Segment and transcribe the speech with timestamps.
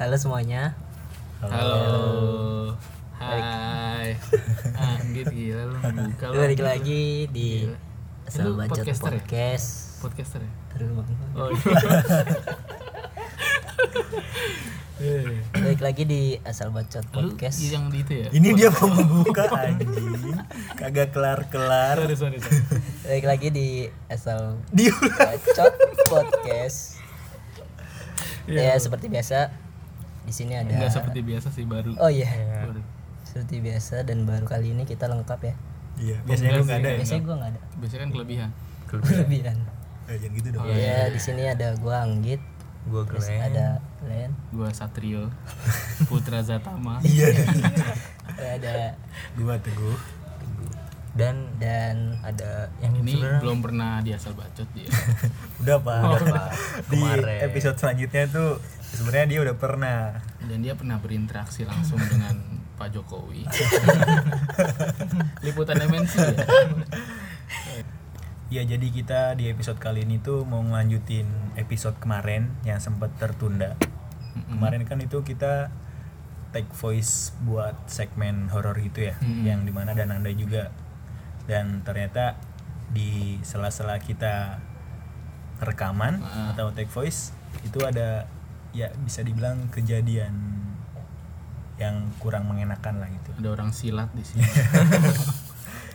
[0.00, 0.72] Halo semuanya.
[1.44, 2.72] Halo.
[3.20, 4.16] Hai.
[4.72, 6.40] Anggit gila lu buka lu.
[6.40, 7.68] Balik lagi di.
[8.24, 9.20] Asal Bacot podcaster ya?
[9.20, 9.68] Podcast.
[10.00, 10.52] Podcaster ya?
[10.72, 11.08] Terus Bang.
[11.36, 11.76] Oh iya.
[15.00, 17.60] Eh, Balik lagi di Asal Bacot Lu Podcast.
[17.60, 18.28] yang di itu ya?
[18.32, 20.32] Ini dia mau membuka anjing.
[20.80, 22.08] Kagak kelar-kelar.
[22.08, 22.60] Sorry, sorry, sorry.
[23.04, 23.68] Balik lagi di
[24.08, 25.74] Asal Bacot
[26.08, 26.96] Podcast.
[28.48, 28.72] Iya.
[28.72, 29.68] Ya seperti biasa
[30.30, 31.90] di sini ada Enggak seperti biasa sih baru.
[31.98, 32.30] Oh iya.
[32.62, 32.78] Baru.
[33.20, 35.54] Seperti biasa dan baru kali ini kita lengkap ya.
[35.98, 36.96] Iya, biasanya lu enggak ada ya.
[36.96, 38.50] Biasanya gua nggak ada Biasanya kan kelebihan.
[38.86, 39.56] kelebihan.
[40.06, 40.64] Eh, jangan gitu dong.
[40.66, 42.38] Ya di sini ada gua Anggit,
[42.84, 43.42] Gua terus Glenn.
[43.44, 43.66] ada
[44.00, 45.28] Glenn, Gua Satrio.
[46.08, 47.02] Putra Zatama.
[47.02, 47.34] Iya.
[48.38, 48.94] ada
[49.34, 49.98] Gua teguh.
[51.10, 54.86] dan dan ada yang Ini sebenarnya belum pernah di asal bacot dia.
[55.60, 56.00] Udah, Pak.
[56.00, 56.48] Oh, Pak.
[56.86, 57.38] Di Kemarin.
[57.44, 59.98] episode selanjutnya tuh sebenarnya dia udah pernah.
[60.40, 62.36] Dan dia pernah berinteraksi langsung dengan
[62.74, 63.44] Pak Jokowi.
[65.44, 66.46] Liputan MNC ya?
[68.50, 73.78] Ya, jadi kita di episode kali ini tuh mau ngelanjutin episode kemarin yang sempat tertunda.
[74.50, 75.70] Kemarin kan itu kita
[76.50, 79.46] take voice buat segmen horor gitu ya, Mm-mm.
[79.46, 80.74] yang di mana dan anda juga.
[81.46, 82.42] Dan ternyata
[82.90, 84.58] di sela-sela kita
[85.62, 86.50] rekaman Ah.
[86.50, 87.30] atau take voice
[87.62, 88.26] itu ada
[88.70, 90.34] ya bisa dibilang kejadian
[91.80, 93.30] yang kurang mengenakan lah gitu.
[93.40, 94.44] Ada orang silat di sini.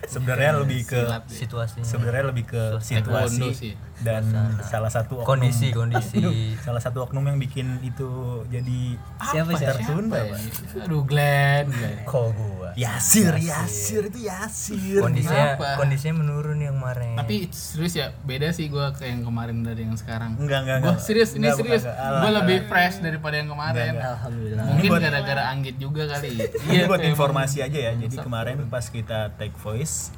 [0.06, 1.18] Sebenarnya lebih ke ya.
[1.26, 3.74] situasinya sebenarnya lebih ke situasi sih.
[4.06, 4.22] dan
[4.62, 6.22] salah satu oknum kondisi kondisi
[6.62, 8.06] salah satu oknum yang bikin itu
[8.46, 8.94] jadi
[9.34, 9.68] Siapa apa siapa?
[9.82, 10.38] tertunda ya?
[10.86, 11.98] Aduh Glenn, Glenn.
[12.06, 15.68] kok gua Yasir Yasir itu Yasir kondisinya Kenapa?
[15.76, 19.94] kondisinya menurun yang kemarin Tapi serius ya, beda sih gua kayak yang kemarin dari yang
[19.94, 20.34] sekarang.
[20.34, 21.82] enggak enggak Gua enggak serius, ini Enggak, serius.
[21.82, 22.18] enggak, enggak.
[22.18, 23.90] Gua lebih fresh daripada yang kemarin.
[23.92, 24.64] Enggak, Alhamdulillah.
[24.66, 26.30] Mungkin buat- gara-gara Anggit juga kali.
[26.66, 30.10] ini buat informasi aja ya jadi kemarin pas kita take voice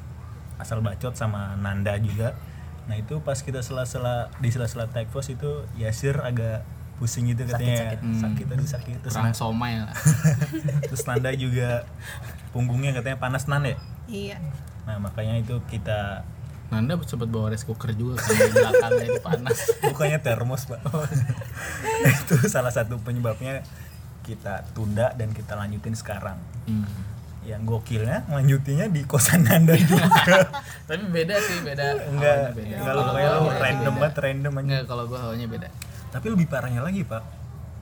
[0.55, 2.33] asal bacot sama Nanda juga
[2.83, 5.45] nah itu pas kita sela-sela di sela-sela take voice itu
[5.75, 6.65] Yasir agak
[6.97, 7.99] pusing gitu katanya Sakit-sakit.
[8.01, 8.19] Hmm.
[8.19, 9.93] sakit aduh sakit terus, somai lah.
[10.83, 11.87] terus Nanda juga
[12.49, 14.37] punggungnya katanya panas nan ya Iya.
[14.83, 16.25] nah makanya itu kita
[16.69, 19.57] Nanda sempat bawa rice cooker juga kan di belakangnya itu panas.
[19.85, 20.77] bukannya termos pak
[22.15, 23.65] itu salah satu penyebabnya
[24.21, 26.85] kita tunda dan kita lanjutin sekarang Hmm.
[27.41, 30.05] yang gokilnya lanjutinnya di kosan Nanda juga
[30.85, 31.85] Tapi beda sih, beda.
[32.05, 32.75] enggak beda.
[32.79, 35.67] Kalau kayak lu awalnya random banget random aja Enggak, kalau gua awalnya beda.
[36.07, 37.25] tapi lebih parahnya lagi pak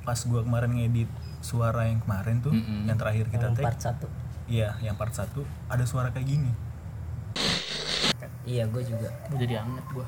[0.01, 2.87] pas gua kemarin ngedit suara yang kemarin tuh Mm-mm.
[2.87, 4.07] yang terakhir kita Yang take part satu.
[4.47, 6.51] Iya yang part satu ada suara kayak gini.
[8.47, 9.11] Iya, gue juga.
[9.27, 10.07] Gua jadi anget gua.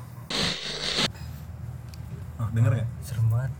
[2.40, 2.88] oh denger nggak?
[3.04, 3.52] Serem banget.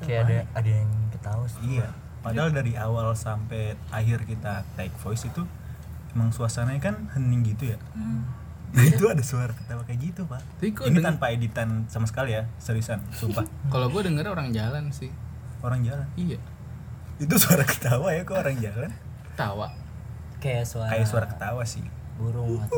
[0.00, 1.60] Kayak ada ada yang ketawa sih.
[1.76, 1.88] Iya
[2.22, 5.42] padahal dari awal sampai akhir kita take voice itu
[6.12, 7.78] emang suasananya kan hening gitu ya.
[8.68, 10.42] Nah, itu ada suara ketawa kayak gitu pak.
[10.60, 13.46] Ini tanpa editan sama sekali ya seriusan sumpah.
[13.72, 15.08] Kalau gua denger orang jalan sih.
[15.58, 16.06] orang jalan?
[16.14, 16.38] Iya.
[17.18, 18.90] itu suara ketawa ya kok orang jalan?
[19.34, 19.74] Tawa.
[20.38, 21.84] Kayak suara kayak suara ketawa sih
[22.14, 22.74] burung atau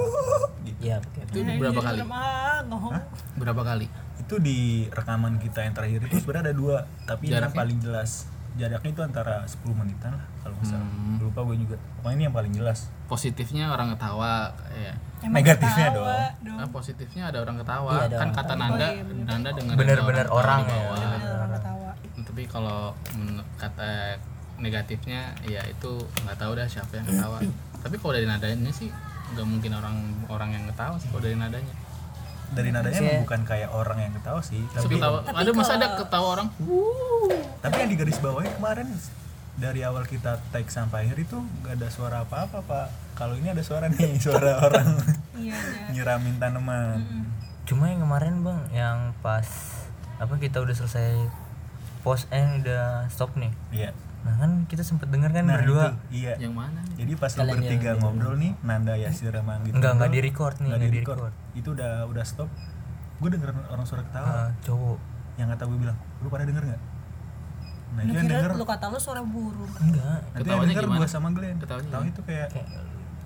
[0.63, 0.85] gitu.
[0.85, 1.99] Iya, kayak Itu berapa kali?
[2.67, 2.93] ngomong.
[3.37, 3.89] Berapa kali?
[4.21, 7.57] itu di rekaman kita yang terakhir itu sebenarnya ada dua tapi yang Jaraknya?
[7.57, 8.11] paling jelas
[8.53, 11.19] jaraknya itu antara 10 menitan lah kalau nggak salah Hmm.
[11.19, 14.95] lupa gue juga pokoknya ini yang paling jelas Positifnya orang ketawa ya.
[15.21, 16.57] Emang Negatifnya ketawa dong.
[16.57, 17.91] Nah, positifnya ada orang ketawa.
[17.91, 18.61] Iya, ada kan orang kata ketawa.
[18.63, 19.03] Nanda, Oh, iya.
[19.27, 20.79] Nanda dengar Bener-bener orang ya.
[20.79, 21.91] Ada orang ketawa.
[22.23, 22.81] Tapi kalau
[23.57, 23.91] kata
[24.61, 27.41] negatifnya ya itu nggak tahu dah siapa yang ketawa.
[27.81, 28.93] Tapi kalau dari nadanya sih
[29.31, 31.75] nggak mungkin orang orang yang ketawa sih kalau dari nadanya.
[32.51, 35.51] dari nadanya Maksudnya- emang bukan kayak orang yang ketawa sih Tapi tapi ketawa, Tapi ada
[35.53, 36.49] masa ada ketawa orang?
[37.61, 38.89] tapi yang di garis bawahnya kemarin
[39.55, 43.61] dari awal kita take sampai akhir itu nggak ada suara apa-apa pak kalau ini ada
[43.61, 44.99] suara nih suara orang
[45.33, 45.93] Iya ada.
[45.93, 46.99] nyiramin tanaman
[47.63, 49.47] cuma yang kemarin bang yang pas
[50.17, 51.31] apa kita udah selesai
[52.01, 55.97] post eh udah stop nih iya nah kan kita sempet denger kan nah berdua itu,
[56.15, 56.81] iya Yang mana?
[56.93, 60.55] jadi pas lu Kalian bertiga yang- ngobrol nih Nanda Yasir sama gitu Enggak, enggak di-record
[60.55, 61.19] nih, nggak enggak di-record.
[61.19, 61.57] di-record.
[61.57, 62.51] itu udah udah stop
[63.17, 64.99] gue denger orang suara ketawa Ah, cowok
[65.37, 66.83] yang kata gue bilang lu pada denger nggak
[67.91, 69.73] nah Lu itu yang kira denger lu kata lu suara burung.
[69.79, 70.99] enggak nanti yang Ketawanya denger gimana?
[70.99, 72.13] gue sama Glenn Ketawanya ketawa gimana?
[72.13, 72.69] itu kayak kayak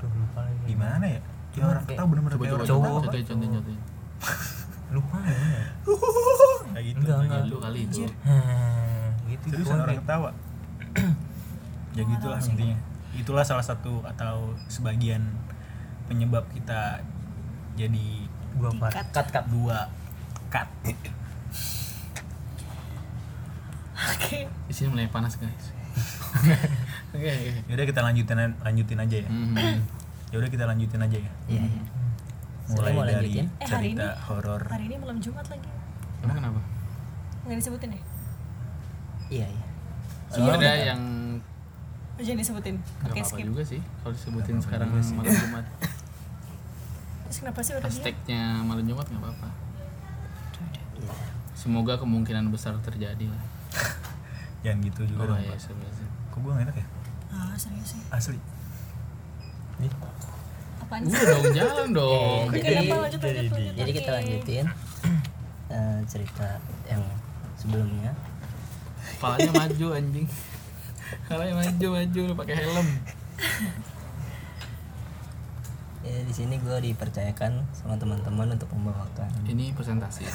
[0.05, 1.21] lupa lagi gimana ya
[1.51, 2.87] ya orang ketawa bener-bener kayak orang cowok.
[2.87, 3.03] Pak.
[3.05, 3.81] contohin contohin.
[4.95, 5.39] lupa ya
[6.71, 7.43] kayak gitu Enggak, Ya, enggak.
[7.45, 8.03] lu kali itu.
[9.25, 10.31] Gitu serius orang kayak- ketawa
[11.95, 12.77] ya gitulah intinya
[13.15, 15.23] itulah salah satu atau sebagian
[16.05, 17.01] penyebab kita
[17.75, 18.07] jadi
[18.55, 19.45] dua part cut cut.
[19.49, 19.87] dua
[20.49, 21.11] cut Oke.
[23.95, 24.39] Oke.
[24.67, 25.71] di sini mulai panas guys
[27.15, 29.29] oke oke Yaudah kita lanjutin lanjutin aja ya.
[29.31, 29.79] Mhm.
[30.29, 31.31] Yaudah kita lanjutin aja ya.
[31.47, 31.83] Iya, iya.
[32.67, 33.47] Mulai mau dari lanjutin?
[33.55, 34.63] Eh, hari cerita ini- horor.
[34.67, 35.71] Hari ini malam Jumat lagi.
[36.21, 36.59] emang kenapa
[37.47, 38.03] Nggak disebutin ya?
[39.31, 39.67] Iya, iya.
[40.37, 41.03] Soalnya ada yang
[42.15, 42.77] Oh, jangan disebutin.
[42.79, 43.45] nggak Oke, apa-apa skip.
[43.45, 45.15] juga sih kalau disebutin sekarang juga sih.
[45.15, 45.65] malam Jumat
[47.25, 47.91] Terus kenapa sih udah dia?
[47.91, 49.49] hashtagnya malam Jumat nggak apa-apa
[50.95, 51.13] Iya.
[51.53, 53.43] semoga kemungkinan besar terjadi lah
[54.63, 55.41] Jangan gitu juga oh dong.
[55.41, 55.59] iya
[56.31, 56.87] Kok gue gak enak ya?
[57.29, 58.01] Ah, serius sih.
[58.09, 58.39] Asli.
[60.81, 61.27] Apaan udah sih?
[61.33, 63.75] dong jalan dong Oke, Jadi- apa lanjut lanjut lanjut.
[63.75, 64.65] Jadi kita lanjutin
[65.75, 66.49] eh, cerita
[66.87, 67.03] yang
[67.57, 68.13] sebelumnya.
[69.11, 70.27] Kepalanya maju anjing
[71.23, 72.89] kepalanya maju maju lu pakai helm
[76.05, 80.29] Ya, di sini gue dipercayakan sama teman-teman untuk membawakan ini presentasi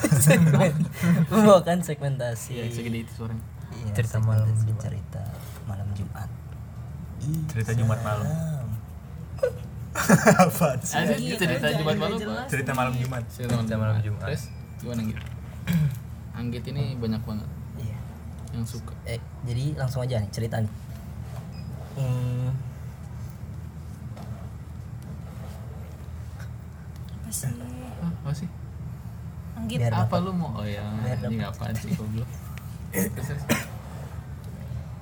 [1.30, 4.82] membawakan segmentasi ya segede itu suaranya Iya, Cerita malam Jumat.
[4.82, 5.22] cerita
[5.64, 6.30] malam Jumat.
[7.46, 8.26] Cerita Jumat malam.
[9.92, 10.98] Ah, Apaan sih?
[11.20, 13.24] Iya, cerita jangan Jumat nggak malam apa Cerita malam Jumat.
[13.30, 14.22] cerita Cerita malam Jumat.
[14.24, 14.44] terus
[14.80, 15.22] gimana gitu
[16.40, 17.59] Anggit ini banyak banget iya.
[18.60, 20.72] Yang suka Eh, jadi langsung aja nih cerita nih.
[21.96, 22.52] Hmm,
[27.20, 27.52] Apa sih?
[28.00, 28.50] Hah, apa sih
[29.54, 29.78] Anggit.
[29.78, 30.20] Biar apa dapat.
[30.22, 31.52] lu mau oh ya Biar ini dapat.
[31.54, 32.30] apaan sih goblok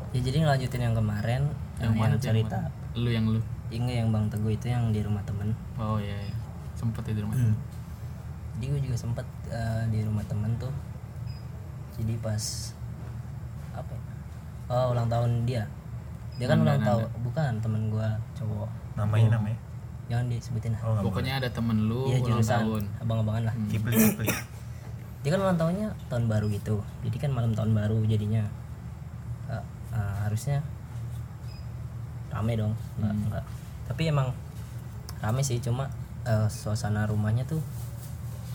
[0.10, 1.42] ya jadi ngelanjutin yang kemarin
[1.78, 2.96] yang yang, mana yang yang cerita mana?
[2.96, 3.40] lu yang lu
[3.70, 5.52] ini yang Bang Teguh itu yang di rumah temen.
[5.76, 6.36] oh iya iya
[6.74, 7.56] sempet ya di rumah Hmm.
[8.58, 10.74] Jadi gue juga sempet eh, di rumah temen tuh.
[11.94, 12.42] Jadi pas
[13.78, 14.02] apa ya?
[14.68, 15.64] Oh ulang tahun dia.
[16.38, 18.70] Dia kan ulang tahun bukan temen gue cowok.
[18.96, 19.34] Namanya Oh.
[19.40, 19.60] namanya.
[20.08, 20.82] Jangan disebutin lah.
[20.84, 23.56] Oh, pokoknya ada temen lu Iya ulang jurusan tahun abang-abangan lah.
[23.56, 23.68] Hmm.
[23.68, 24.28] Kipli Kipli.
[25.24, 26.76] Dia kan ulang tahunnya tahun baru gitu.
[27.04, 28.44] Jadi kan malam tahun baru jadinya
[29.48, 30.60] eh, eh, harusnya
[32.30, 32.74] rame dong.
[32.98, 33.24] Enggak, Hmm.
[33.28, 33.44] enggak.
[33.88, 34.28] Tapi emang
[35.20, 35.88] rame sih cuma
[36.24, 37.60] eh, suasana rumahnya tuh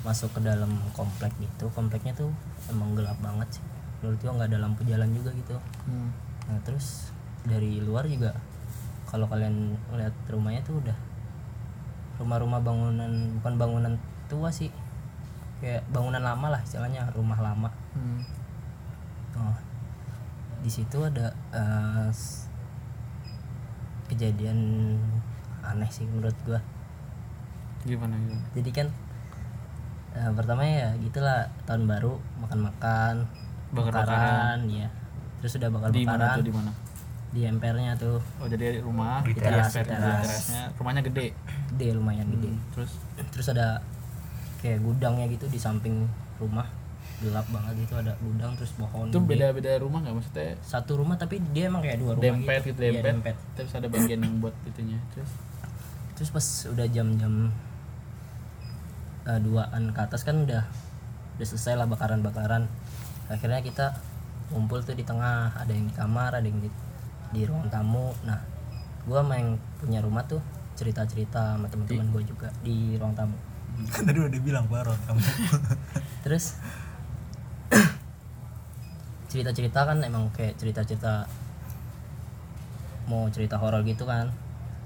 [0.02, 1.68] masuk ke dalam komplek gitu.
[1.72, 2.28] Kompleknya tuh
[2.68, 3.64] emang gelap banget sih.
[4.02, 5.56] Menurut gua nggak ada lampu jalan juga gitu.
[5.86, 6.10] Hmm.
[6.50, 8.34] Nah, terus dari luar juga
[9.06, 10.96] kalau kalian lihat rumahnya tuh udah
[12.18, 13.94] rumah-rumah bangunan bukan bangunan
[14.26, 14.68] tua sih.
[15.62, 17.70] Kayak bangunan lama lah istilahnya, rumah lama.
[17.94, 18.20] Hmm.
[19.32, 19.56] Oh,
[20.60, 21.30] di situ ada
[22.10, 22.50] s-
[24.06, 24.58] kejadian
[25.62, 26.60] aneh sih menurut gua.
[27.82, 28.86] gimana gimana Jadi kan
[30.12, 33.26] eh, pertama ya gitulah tahun baru makan-makan,
[33.72, 34.58] Bakar-bakaran.
[34.68, 34.88] ya.
[35.40, 36.70] Terus udah di mana tuh di mana
[37.32, 40.20] di empernya tuh oh jadi rumah Di teras, di teras.
[40.20, 41.32] terasnya rumahnya gede
[41.72, 42.46] gede lumayan gede.
[42.46, 42.92] Hmm, terus
[43.32, 43.80] Terus ada
[44.60, 46.04] kayak gudangnya gitu di samping
[46.36, 46.68] rumah
[47.18, 49.06] gelap banget itu ada gudang terus pohon.
[49.06, 49.28] itu gede.
[49.32, 53.00] beda-beda rumah nggak maksudnya Satu rumah tapi dia emang kayak dua rumah dempet gitu Iya,
[53.00, 53.34] dempet.
[53.56, 55.30] terus ada bagian yang buat itunya terus
[56.12, 57.48] terus pas udah jam-jam
[59.24, 60.62] eh, duaan ke atas kan udah
[61.32, 62.68] udah selesai lah bakaran-bakaran
[63.32, 63.96] akhirnya kita
[64.52, 66.68] ngumpul tuh di tengah ada yang di kamar ada yang di,
[67.32, 68.12] di ruang tamu.
[68.28, 68.38] Nah
[69.02, 70.38] sama yang punya rumah tuh
[70.78, 73.34] cerita-cerita sama teman-teman gua juga di ruang tamu.
[73.88, 75.20] Kan tadi udah dibilang Baron kamu.
[76.28, 76.60] terus
[79.32, 81.24] cerita-cerita kan emang kayak cerita-cerita
[83.08, 84.28] mau cerita horor gitu kan.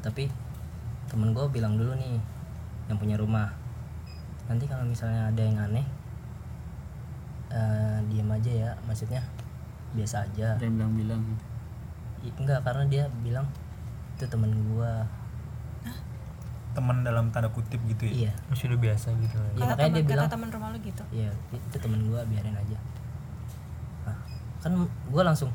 [0.01, 0.31] Tapi
[1.11, 2.19] temen gue bilang dulu nih
[2.87, 3.51] yang punya rumah
[4.47, 5.87] nanti kalau misalnya ada yang aneh
[7.47, 9.23] eh diem aja ya maksudnya
[9.95, 10.59] biasa aja.
[10.59, 11.23] Jangan bilang-bilang
[12.21, 13.47] I- enggak karena dia bilang
[14.17, 15.07] itu temen gua.
[16.77, 18.29] Teman dalam tanda kutip gitu ya.
[18.29, 18.33] iya.
[18.53, 19.39] Sudah biasa gitu.
[19.57, 21.03] Iya Kata makanya dia teman bilang kata teman rumah lu gitu.
[21.09, 22.79] iya itu temen gua biarin aja.
[24.05, 24.19] Nah,
[24.61, 24.73] kan
[25.09, 25.49] gua langsung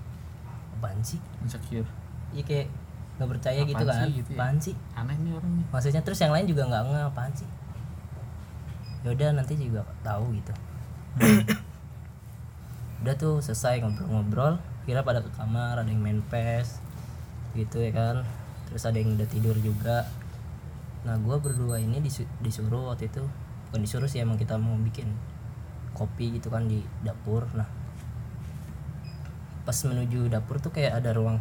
[0.80, 1.22] apaan sih?
[1.46, 1.86] Insecure.
[2.34, 2.68] Iya kayak
[3.20, 4.00] nggak percaya Apaan gitu kan?
[4.02, 4.38] sih gitu ya?
[4.40, 4.76] apaan sih?
[4.98, 5.66] Aneh nih orang nih.
[5.70, 7.50] Maksudnya terus yang lain juga nggak apaan sih?
[9.06, 10.54] Yaudah nanti juga tahu gitu
[13.02, 16.78] udah tuh selesai ngobrol-ngobrol kira pada ke kamar ada yang main pes
[17.54, 18.16] gitu ya kan.
[18.70, 20.06] Terus ada yang udah tidur juga.
[21.02, 23.22] Nah gua berdua ini disu- disuruh waktu itu
[23.68, 25.10] bukan disuruh sih emang kita mau bikin
[25.92, 27.50] kopi gitu kan di dapur.
[27.52, 27.68] Nah
[29.62, 31.38] pas menuju dapur tuh kayak ada ruang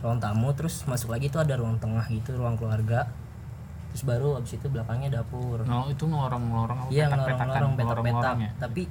[0.00, 3.10] ruang tamu terus masuk lagi tuh ada ruang tengah gitu ruang keluarga.
[3.90, 5.66] Terus baru abis itu belakangnya dapur.
[5.66, 6.90] No itu ngorong-ngorong apa?
[6.90, 8.34] Iya ngorong-ngorong petak-petak.
[8.38, 8.50] ya?
[8.56, 8.82] Tapi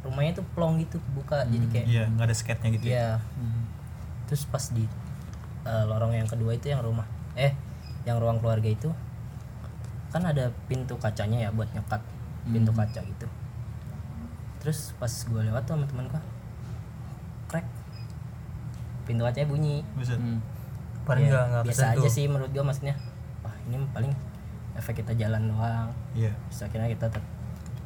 [0.00, 2.92] rumahnya tuh plong gitu buka jadi kayak Iya, nggak ada sketnya gitu ya.
[2.92, 3.62] iya Hmm.
[4.24, 4.84] terus pas di
[5.60, 7.52] eh, lorong yang kedua itu yang rumah eh
[8.02, 8.88] yang ruang keluarga itu
[10.08, 12.00] kan ada pintu kacanya ya buat nyekat
[12.46, 12.78] pintu Hmm.
[12.78, 13.26] kaca gitu
[14.58, 16.22] terus pas gue lewat tuh sama temen gue
[17.46, 17.66] krek
[19.04, 20.16] pintu kacanya bunyi Buset.
[20.16, 20.40] Hmm.
[21.02, 22.94] paling Ya, nggak nggak biasa aja sih menurut gua maksudnya
[23.40, 24.12] wah ini paling
[24.74, 26.32] efek kita jalan doang Iya.
[26.46, 27.30] terus akhirnya kita ter-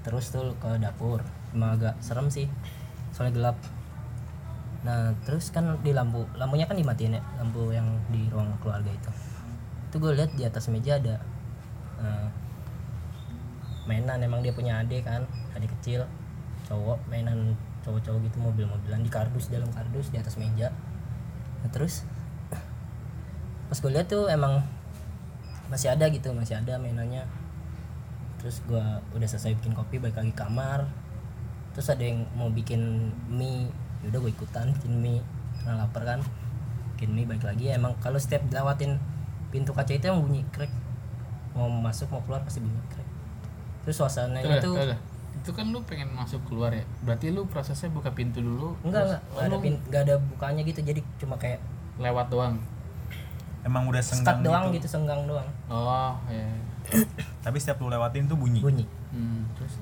[0.03, 1.23] terus tuh ke dapur
[1.53, 2.49] emang agak serem sih
[3.13, 3.57] soalnya gelap.
[4.83, 9.11] Nah terus kan di lampu lampunya kan dimatiin ya lampu yang di ruang keluarga itu.
[9.93, 11.21] Itu gue lihat di atas meja ada
[12.01, 12.29] eh,
[13.87, 16.09] mainan emang dia punya adik kan adik kecil
[16.67, 20.71] cowok mainan cowok-cowok gitu mobil-mobilan di kardus dalam kardus di atas meja.
[21.63, 22.07] Nah, terus
[23.67, 24.63] pas gue lihat tuh emang
[25.73, 27.25] masih ada gitu masih ada mainannya.
[28.43, 30.85] Terus gua udah selesai bikin kopi balik lagi kamar
[31.73, 33.69] terus ada yang mau bikin mie.
[34.05, 35.21] Yaudah gue ikutan bikin mie.
[35.61, 36.21] Karena lapar kan
[36.95, 37.73] bikin mie balik lagi.
[37.73, 39.01] Emang kalau setiap lewatin
[39.53, 40.73] pintu kaca itu yang bunyi krek.
[41.53, 43.09] Mau masuk mau keluar pasti bunyi krek.
[43.85, 44.97] Terus suasananya tuh, tuh.
[45.33, 46.85] itu kan lu pengen masuk keluar ya?
[47.03, 49.21] Berarti lu prosesnya buka pintu dulu enggak enggak.
[49.29, 50.81] Enggak ada oh, lu pin, enggak ada bukanya gitu.
[50.81, 51.61] Jadi cuma kayak
[52.01, 52.57] lewat doang?
[53.63, 54.83] Emang udah senggang doang gitu.
[54.83, 55.47] gitu senggang doang.
[55.71, 56.47] Oh ya
[57.47, 58.59] Tapi setiap lu lewatin tuh bunyi.
[58.59, 58.87] bunyi.
[59.15, 59.79] Hmm, terus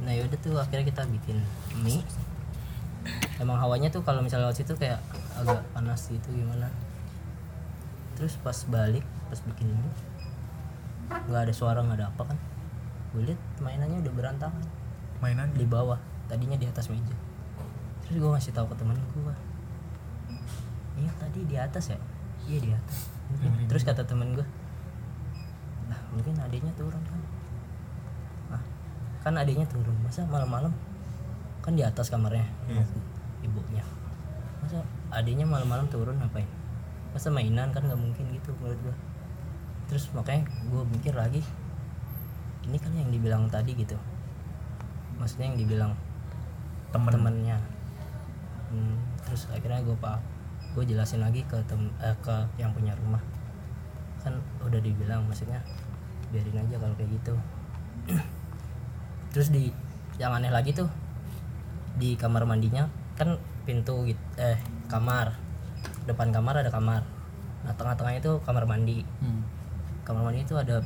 [0.00, 1.38] nah yaudah tuh akhirnya kita bikin
[1.84, 2.00] mie.
[3.40, 5.00] Emang hawanya tuh kalau misalnya lewat situ kayak
[5.36, 6.68] agak panas gitu gimana?
[8.16, 9.92] Terus pas balik pas bikin mie
[11.10, 12.38] nggak ada suara nggak ada apa kan?
[13.12, 14.64] Gue liat mainannya udah berantakan.
[15.20, 15.98] Mainan di bawah
[16.30, 17.16] tadinya di atas meja.
[18.06, 19.36] Terus gue ngasih tahu ke temen gue
[21.00, 21.98] iya tadi di atas ya?
[22.44, 23.08] Iya di atas.
[23.68, 24.46] Terus kata temen gue
[25.90, 27.18] lah mungkin adiknya turun kan
[29.20, 29.96] kan adiknya turun.
[30.00, 30.72] Masa malam-malam?
[31.60, 32.44] Kan di atas kamarnya.
[32.68, 32.84] Iya.
[33.40, 33.84] ibunya.
[34.60, 36.48] Masa adiknya malam-malam turun ngapain?
[37.16, 38.96] Masa mainan kan nggak mungkin gitu menurut gue
[39.90, 41.42] terus makanya gue mikir lagi
[42.62, 43.98] ini kan yang dibilang tadi gitu.
[45.18, 45.92] Maksudnya yang dibilang
[46.94, 47.10] temen.
[47.10, 47.58] temennya.
[48.70, 48.94] Hmm,
[49.26, 50.22] terus akhirnya gue pak
[50.78, 53.18] gue jelasin lagi ke tem eh, ke yang punya rumah.
[54.22, 55.58] Kan udah dibilang maksudnya
[56.30, 57.34] biarin aja kalau kayak gitu
[59.30, 59.70] terus di
[60.18, 60.90] yang aneh lagi tuh
[61.96, 64.58] di kamar mandinya kan pintu gitu eh
[64.88, 65.36] kamar.
[66.08, 67.04] Depan kamar ada kamar.
[67.64, 69.04] Nah tengah-tengahnya itu kamar mandi.
[69.22, 69.42] Hmm.
[70.00, 70.82] kamar mandi itu ada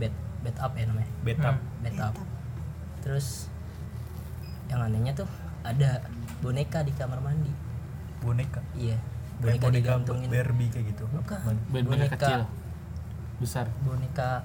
[0.00, 0.10] bed
[0.42, 1.10] bed up ya namanya?
[1.22, 1.56] Betap.
[1.84, 2.14] bed up.
[3.04, 3.46] Terus
[4.66, 5.28] yang anehnya tuh
[5.62, 6.02] ada
[6.42, 7.52] boneka di kamar mandi.
[8.24, 8.58] Boneka.
[8.74, 8.98] iya
[9.38, 10.28] Kayak boneka digantungin.
[10.32, 11.04] Barbie kayak gitu.
[11.12, 11.54] bukan.
[11.70, 12.16] Band boneka.
[12.16, 12.40] kecil.
[13.38, 13.66] Besar.
[13.84, 14.42] Boneka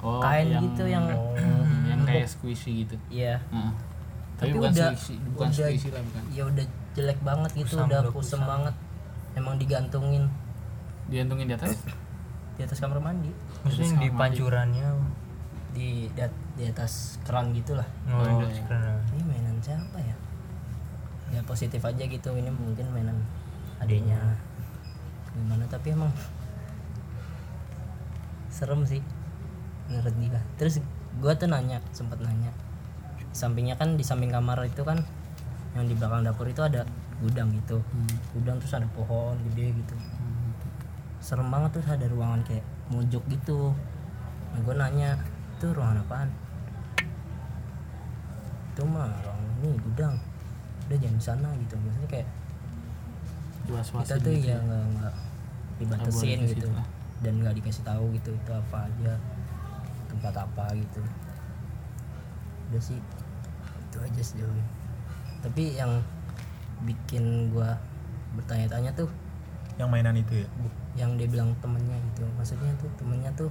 [0.00, 2.96] oh kain yang, gitu yang Hmm, yang kayak squishy gitu.
[3.08, 3.38] Iya.
[3.46, 3.72] Heeh.
[4.34, 6.22] tapi, Tapi bukan udah- squishy bukan udah- squishy lah bukan.
[6.30, 8.40] ya udah jelek banget gitu Kusam, udah kusam.
[8.42, 8.74] banget.
[9.32, 10.24] Emang digantungin.
[11.06, 11.76] Digantungin di atas?
[12.56, 13.32] Di atas kamar mandi.
[13.62, 14.84] Maksudnya di pancurannya
[15.70, 16.22] di di,
[16.58, 18.64] di atas keran gitulah oh, Oh, di iya.
[18.66, 20.12] karena ini mainan siapa ya?
[21.30, 23.16] Ya positif aja gitu ini mungkin mainan
[23.78, 24.18] adiknya.
[25.30, 26.12] Gimana tapi emang
[28.50, 29.00] serem sih
[29.90, 30.78] menurut dia terus
[31.18, 32.54] gua tuh nanya sempet nanya.
[33.30, 35.02] Sampingnya kan di samping kamar itu kan
[35.74, 36.86] yang di belakang dapur itu ada
[37.18, 37.82] gudang gitu.
[38.34, 39.94] Gudang terus ada pohon gede gitu.
[41.20, 43.74] Serem banget terus ada ruangan kayak mojok gitu.
[44.54, 45.10] Nah gue nanya
[45.58, 46.30] itu ruangan apaan?
[48.74, 50.14] Itu mah ruang ini gudang.
[50.88, 51.74] Udah jangan di sana gitu.
[51.78, 52.28] Maksudnya kayak
[53.70, 55.14] luas kita tuh ya nggak nggak
[55.78, 56.68] dibatasin boleh ke gitu.
[57.22, 59.14] dan nggak dikasih tahu gitu itu apa aja
[60.10, 61.00] tempat apa gitu
[62.70, 62.98] udah sih
[63.80, 64.64] itu aja sejauh ini
[65.40, 66.02] tapi yang
[66.82, 67.78] bikin gua
[68.34, 69.10] bertanya-tanya tuh
[69.74, 70.48] Yang mainan itu ya.
[70.96, 73.50] yang dia bilang temennya gitu maksudnya tuh temennya tuh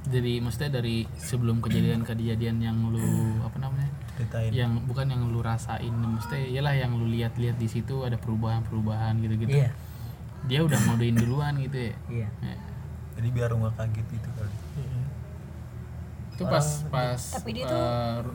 [0.00, 3.04] dari maksudnya dari sebelum kejadian-kejadian yang lu
[3.44, 4.48] apa namanya Ceritain.
[4.50, 9.60] yang bukan yang lu rasain maksudnya iyalah yang lu lihat-lihat di situ ada perubahan-perubahan gitu-gitu
[9.60, 9.70] iya
[10.48, 12.56] dia udah modein duluan gitu ya iya Ya.
[13.20, 14.48] Jadi biar lu nggak kaget gitu kali.
[14.80, 14.89] Mm-mm.
[16.40, 17.84] Itu pas pas Tapi dia eh, tuh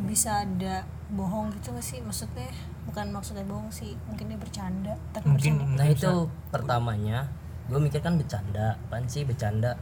[0.05, 0.75] bisa ada
[1.09, 1.97] bohong gitu gak sih?
[1.99, 2.45] Maksudnya
[2.85, 4.93] bukan maksudnya bohong sih, mungkin dia bercanda.
[5.09, 5.75] Tapi Mungkin- bercanda.
[5.75, 6.11] nah itu
[6.49, 7.17] pertamanya
[7.65, 9.73] gue mikir kan bercanda apaan sih bercanda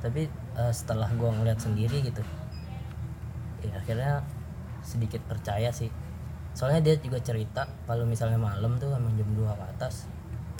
[0.00, 0.24] tapi
[0.56, 2.24] eh, setelah gue ngeliat sendiri gitu
[3.60, 4.24] ya akhirnya
[4.80, 5.92] sedikit percaya sih
[6.52, 10.08] soalnya dia juga cerita kalau misalnya malam tuh emang jam 2 ke atas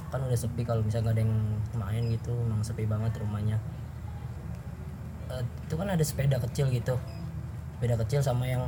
[0.09, 1.35] kan udah sepi kalau misalnya nggak ada yang
[1.75, 3.57] main gitu emang sepi banget rumahnya
[5.35, 6.95] Eh, itu kan ada sepeda kecil gitu.
[7.75, 8.63] Sepeda kecil sama yang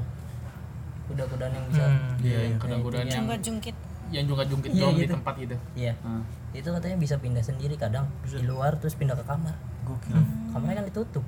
[1.06, 3.76] kuda-kudaan yang bisa Hmm, iya yang Nah, kuda-kudaan yang jungkit.
[4.08, 5.14] yang jungkat-jungkit Iya, doang di gitu.
[5.14, 5.92] tempat gitu iya.
[6.00, 8.06] Nah, itu katanya bisa pindah sendiri kadang.
[8.22, 9.54] Di luar terus pindah ke kamar.
[9.82, 10.18] Gokil.
[10.48, 11.22] kamarnya kan ditutup.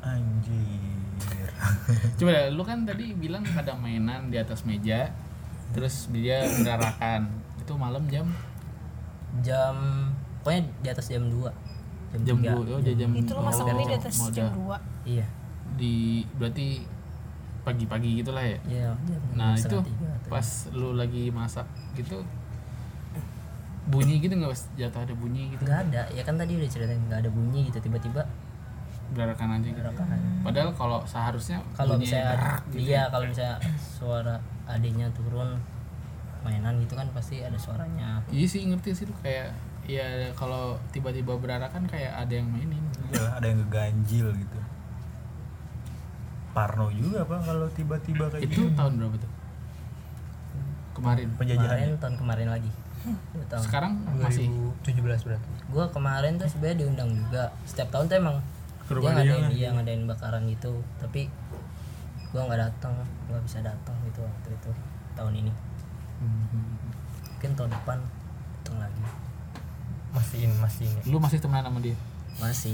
[0.00, 1.50] Anjir.
[2.18, 5.10] coba lu kan tadi bilang ada mainan di atas meja
[5.72, 7.26] terus dia berarakan.
[7.58, 8.26] Itu malam jam?
[9.40, 9.76] Jam
[10.40, 11.50] pokoknya di atas jam 2
[12.22, 12.66] jam, jam 3.
[12.66, 15.26] dua oh dia jam itu lo oh, masak mie di atas jam 2 iya.
[15.76, 16.66] Di berarti
[17.66, 18.58] pagi-pagi gitulah ya?
[18.64, 19.76] Iya jam nah itu
[20.30, 21.66] pas lu lagi masak
[21.98, 22.22] gitu
[23.86, 25.62] bunyi gitu nggak pas jatuh ada bunyi gitu?
[25.62, 26.02] Nggak ada.
[26.10, 27.78] Ya kan tadi udah ceritain nggak ada bunyi gitu.
[27.78, 28.26] Tiba-tiba
[29.14, 29.90] berarakan aja gitu.
[30.42, 35.54] Padahal kalau seharusnya kalau misalnya berak gitu iya kalau misalnya suara adiknya turun
[36.42, 38.22] mainan gitu kan pasti ada suaranya.
[38.30, 39.54] Iya sih ngerti sih tuh kayak
[39.86, 42.82] ya kalau tiba-tiba berarakan kayak ada yang mainin.
[43.14, 44.58] Iya, ada yang ngeganjil gitu.
[46.50, 49.32] Parno juga pak kalau tiba-tiba kayak itu tahun berapa tuh?
[50.98, 51.28] Kemarin.
[51.38, 52.70] Penjajahan kemarin tahun kemarin lagi.
[53.46, 54.50] Tahun sekarang masih?
[54.82, 55.48] 2017 berarti.
[55.70, 57.54] Gue kemarin tuh sebenarnya diundang juga.
[57.62, 58.36] Setiap tahun tuh emang
[58.86, 59.50] Ke dia rumah dia ngadain lah.
[59.54, 60.72] dia ngadain bakaran gitu.
[60.98, 61.30] Tapi
[62.34, 62.92] gue nggak datang
[63.30, 64.70] nggak bisa datang gitu waktu itu
[65.14, 65.52] tahun ini.
[67.36, 67.98] Mungkin tahun depan
[68.64, 69.25] datang lagi
[70.16, 71.12] masih in masih ini.
[71.12, 71.96] Lu masih temenan sama dia?
[72.40, 72.72] Masih.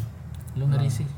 [0.55, 1.09] Lu ngeri sih.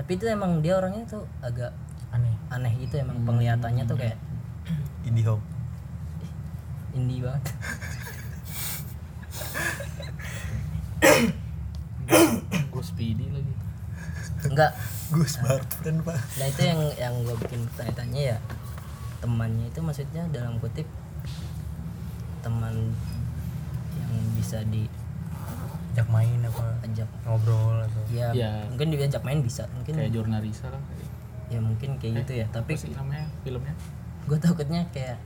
[0.00, 1.76] Tapi itu emang dia orangnya tuh agak
[2.08, 2.32] aneh.
[2.48, 4.16] aneh gitu emang penglihatannya tuh kayak
[5.04, 5.36] indie hop
[6.96, 7.44] indie banget.
[12.72, 13.54] Gue speedy lagi.
[14.48, 14.72] Enggak.
[15.08, 16.20] Gus Bartren pak.
[16.20, 18.38] Nah itu yang yang gue bikin pertanyaannya ya.
[19.24, 20.84] Temannya itu maksudnya dalam kutip
[22.44, 22.92] teman
[23.98, 24.97] yang bisa diajak
[25.98, 26.62] ajak main apa?
[27.26, 28.02] Ngobrol atau?
[28.14, 28.62] Ya, Ya.
[28.70, 29.98] mungkin diajak main bisa mungkin.
[29.98, 31.10] Kayak jurnalisa lah kayak.
[31.50, 33.26] Ya mungkin kayak gitu ya apa tapi sih namanya?
[33.42, 33.74] Filmnya?
[34.28, 35.16] gue takutnya kayak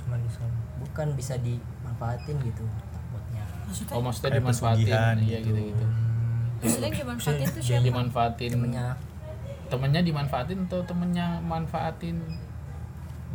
[0.00, 0.48] cuma di sana
[0.80, 3.44] bukan bisa dimanfaatin gitu takutnya.
[3.68, 5.52] Maksudnya oh maksudnya Kayak dimanfaatin iya gitu.
[5.52, 5.60] gitu.
[5.70, 5.84] gitu.
[6.64, 7.84] Maksudnya yang dimanfaatin tuh siapa?
[7.84, 8.50] Dimanfaatin.
[8.56, 8.86] Temennya.
[9.68, 12.16] Temennya dimanfaatin atau temennya manfaatin?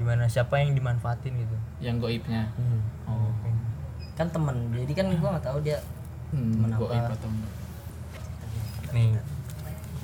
[0.02, 0.26] Gimana?
[0.26, 1.56] Siapa yang dimanfaatin gitu?
[1.78, 2.50] Yang goibnya?
[2.58, 2.82] Hmm.
[3.06, 3.30] oh.
[4.18, 5.78] Kan temen jadi kan gue nggak tahu dia
[6.34, 7.16] hmm, Temen goib apa?
[8.90, 9.10] nih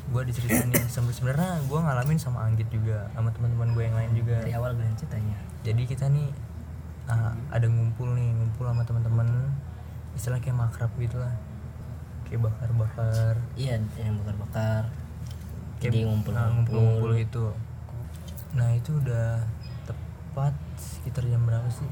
[0.05, 4.11] gue diceritain nih Sebe- sebenarnya gue ngalamin sama Anggit juga sama teman-teman gue yang lain
[4.13, 4.37] juga.
[4.45, 6.29] Dari awal gue ceritanya jadi kita nih
[7.09, 9.25] ah, ada ngumpul nih ngumpul sama teman-teman
[10.13, 11.33] istilah kayak makrab gitu lah.
[12.29, 13.41] Kayak bakar-bakar.
[13.57, 14.93] Iya yang bakar-bakar.
[15.81, 16.53] Jadi ngumpul-ngumpul.
[16.77, 17.45] ngumpul-ngumpul gitu.
[18.53, 19.41] Nah itu udah
[19.89, 21.89] tepat sekitar jam berapa sih?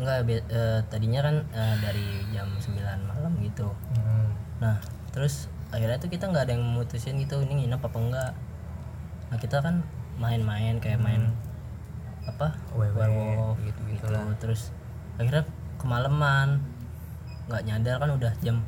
[0.00, 3.68] Enggak eh, tadinya kan eh, dari jam 9 malam gitu.
[3.96, 4.32] Hmm.
[4.60, 4.76] nah
[5.10, 8.32] terus akhirnya tuh kita nggak ada yang mutusin gitu ini nginep apa enggak.
[9.30, 9.84] Nah kita kan
[10.20, 11.32] main-main kayak main
[12.28, 14.36] apa werewolf gitu-gitu gitu, lah.
[14.36, 14.68] terus
[15.16, 15.48] akhirnya
[15.80, 16.60] kemalaman
[17.48, 18.60] nggak nyadar kan udah jam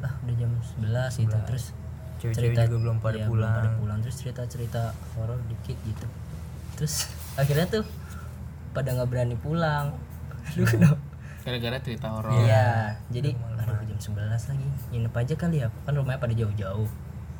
[0.00, 1.36] lah udah jam 11 gitu.
[1.48, 1.66] Terus
[2.24, 3.52] Cewek-cewek juga belum pada iya, pulang.
[3.52, 3.98] pada pulang.
[4.00, 6.06] Terus cerita cerita horor dikit gitu.
[6.80, 7.84] Terus akhirnya tuh
[8.72, 9.92] pada nggak berani pulang.
[9.92, 10.03] Hmm.
[10.54, 11.00] Lu kenapa
[11.44, 14.68] gara-gara cerita horor Iya, jadi aduh jam 11 lagi.
[14.96, 15.68] Nginep aja kali ya.
[15.84, 16.88] Kan rumahnya pada jauh-jauh.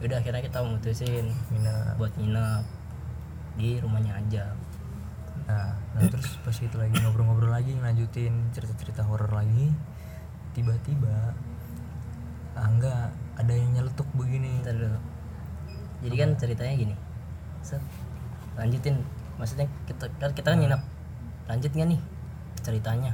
[0.05, 1.97] Udah akhirnya kita mutusin Mina.
[1.97, 2.65] buat nginep
[3.57, 4.53] di rumahnya aja.
[5.49, 9.73] Nah, nah terus pas itu lagi ngobrol-ngobrol lagi lanjutin cerita-cerita horor lagi
[10.57, 11.37] tiba-tiba
[12.55, 15.01] ah enggak ada yang nyeletuk begini Bentar dulu.
[16.05, 16.95] Jadi kan ceritanya gini.
[17.65, 17.81] Set.
[18.61, 19.01] Lanjutin.
[19.41, 20.83] Maksudnya kita kan kita kan nginep.
[21.49, 22.01] Lanjut nggak nih
[22.63, 23.13] ceritanya?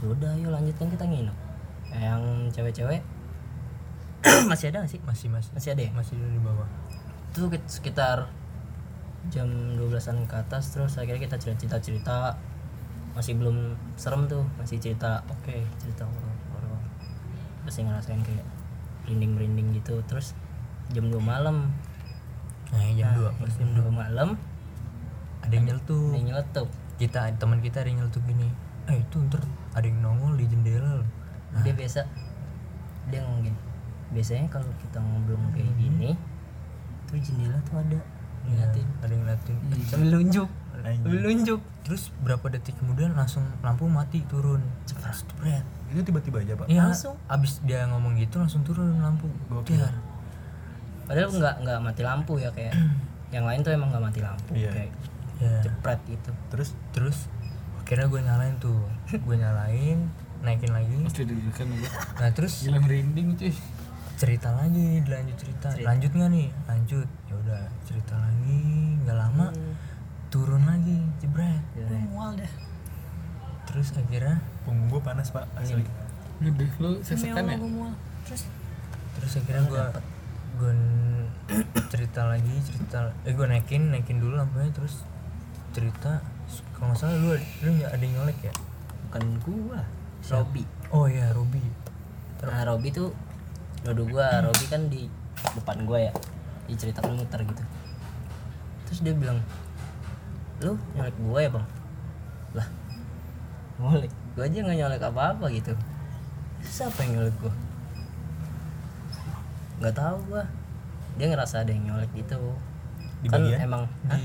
[0.00, 1.36] Ya Udah, ayo lanjutkan kita nginep.
[1.94, 2.22] Yang
[2.56, 3.00] cewek-cewek
[4.50, 5.00] masih ada gak sih?
[5.06, 5.50] masih masih.
[5.56, 5.90] Masih ada ya?
[5.96, 6.68] masih di bawah.
[7.32, 8.28] Itu kit- sekitar
[9.28, 12.16] jam 12-an ke atas terus akhirnya kita cerita cerita
[13.12, 16.80] masih belum serem tuh masih cerita oke cerita horor horor
[17.68, 18.46] masih ngerasain kayak
[19.10, 19.98] merinding merinding gitu.
[20.06, 20.38] Terus
[20.94, 21.74] jam 2 malam.
[22.70, 24.38] Nah jam nah, 2 jam 2 malam.
[25.42, 26.14] Ada yang nyeletuk.
[26.14, 26.28] Ada yang
[27.00, 28.52] kita teman kita ada yang nyeletuk gini
[28.86, 29.40] eh itu ntar
[29.72, 31.08] ada yang nongol di jendela loh."
[31.50, 32.04] nah, dia biasa
[33.08, 33.58] dia ngomong gini
[34.10, 36.12] biasanya kalau kita ngobrol kayak gini
[37.06, 37.98] tuh jendela tuh ada.
[38.40, 39.56] Iya, ngeliatin ada yang ngeliatin.
[39.90, 40.48] Sambil nunjuk
[40.80, 41.60] sambil nunjuk.
[41.84, 44.64] Terus berapa detik kemudian langsung lampu mati turun.
[44.88, 45.60] Cepet cepet
[45.92, 46.66] itu tiba-tiba aja pak?
[46.70, 47.18] Iya, Langsung.
[47.28, 49.28] abis dia ngomong gitu langsung turun lampu.
[49.52, 49.82] Gokil.
[51.04, 52.72] Padahal nggak nggak mati lampu ya kayak
[53.34, 54.70] yang lain tuh emang nggak mati lampu Iya.
[54.72, 54.90] kayak
[55.40, 55.64] Ya.
[55.64, 56.30] jepret gitu.
[56.52, 57.18] Terus Terus
[57.80, 59.98] akhirnya gue nyalain tuh, gue nyalain,
[60.46, 60.94] naikin lagi.
[60.94, 61.42] mesti gue
[62.22, 63.50] Nah terus gila merinding cuy.
[64.20, 65.72] cerita lagi, dilanjut cerita.
[65.80, 66.48] Lanjut nggak nih?
[66.68, 67.08] Lanjut.
[67.26, 68.60] Ya udah cerita lagi,
[69.02, 69.48] nggak lama
[70.30, 71.58] turun lagi, jebret.
[71.74, 72.52] gue mual dah.
[73.66, 75.46] Terus akhirnya, punggung gua panas pak.
[75.58, 75.82] Asli
[76.40, 77.58] gede lu demi sesekan ya?
[77.58, 77.92] gue mual.
[78.24, 78.42] Terus?
[79.18, 79.84] Terus akhirnya gue
[80.62, 80.72] gue
[81.92, 83.10] cerita lagi, cerita.
[83.26, 85.02] Eh gue naikin, naikin dulu lampunya terus
[85.70, 86.12] cerita.
[86.74, 87.30] Kalau nggak salah lu,
[87.62, 88.54] lu ada yang nyolek ya?
[89.04, 89.80] bukan gua
[90.22, 91.58] Robby Oh iya, Robi.
[92.40, 93.10] nah Robi tuh
[93.82, 95.10] nuduh gua Robi kan di
[95.50, 96.12] depan gua ya
[96.64, 97.62] diceritakan muter gitu
[98.86, 99.42] terus dia bilang
[100.58, 101.66] lu nyolek gua ya bang
[102.54, 102.68] lah
[103.76, 105.72] nyolek gua aja nggak nyolek apa-apa gitu
[106.62, 107.54] siapa yang nyolek gua
[109.80, 110.44] nggak tahu gua
[111.18, 112.38] dia ngerasa ada yang nyolek gitu
[113.20, 113.58] Di kan bagian?
[113.60, 114.20] emang Hah?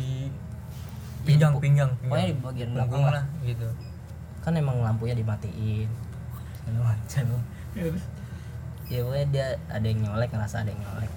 [1.25, 3.11] Pinggang di- pinggang pokoknya di bagian belakang lah.
[3.11, 3.67] lah gitu.
[4.39, 5.89] Kan emang lampunya dimatiin.
[8.85, 11.11] Ya pokoknya dia ada yang nyolek ngerasa ada yang nyolek.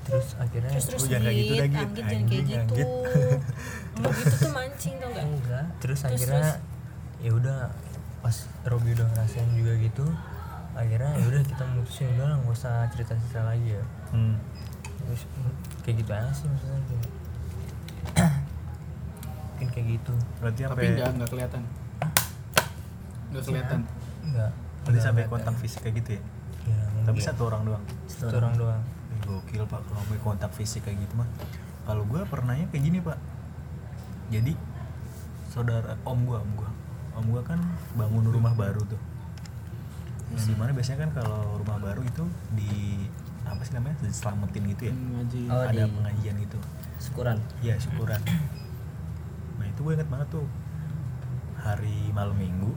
[0.00, 1.78] Terus akhirnya terus terus jangan kayak gitu dah, Git.
[1.80, 2.58] Anggit jangan kayak gitu.
[2.58, 2.88] Anggit.
[3.94, 5.66] Ngomong gitu tuh mancing tau gak enggak.
[5.78, 6.50] Terus akhirnya
[7.20, 7.58] ya udah
[8.20, 10.04] pas Robi udah ngerasain juga gitu
[10.70, 13.84] akhirnya ya udah kita mutusin udah lah nggak usah cerita cerita lagi ya.
[14.10, 14.36] Hmm.
[15.06, 15.22] Terus
[15.86, 16.80] kayak gitu aja sih maksudnya?
[16.86, 17.04] Kayak
[19.50, 20.12] mungkin kayak gitu.
[20.40, 21.62] Berarti tapi sampai enggak kelihatan.
[23.30, 23.80] Enggak kelihatan.
[24.26, 24.52] Enggak
[24.84, 25.30] berarti sampai ada.
[25.30, 26.22] kontak fisik kayak gitu ya?
[26.68, 27.84] Ya tapi satu orang doang.
[28.08, 28.82] Satu orang doang.
[29.20, 31.28] Gokil pak kalau sampai kontak fisik kayak gitu mah
[31.84, 33.18] kalau gue pernahnya kayak gini pak.
[34.32, 34.52] Jadi
[35.50, 36.70] saudara om gue om gue
[37.18, 37.60] om gue kan
[37.94, 39.00] bangun rumah baru tuh.
[40.30, 43.06] Di mana biasanya kan kalau rumah baru itu di
[43.50, 43.96] apa sih namanya?
[44.00, 44.94] Diselamatin gitu ya?
[44.94, 46.58] Ngaji Oh, ada di- pengajian gitu
[46.96, 47.36] syukuran.
[47.60, 48.20] Ya syukuran.
[49.58, 50.46] Nah itu gue inget banget tuh.
[51.56, 52.72] Hari malam minggu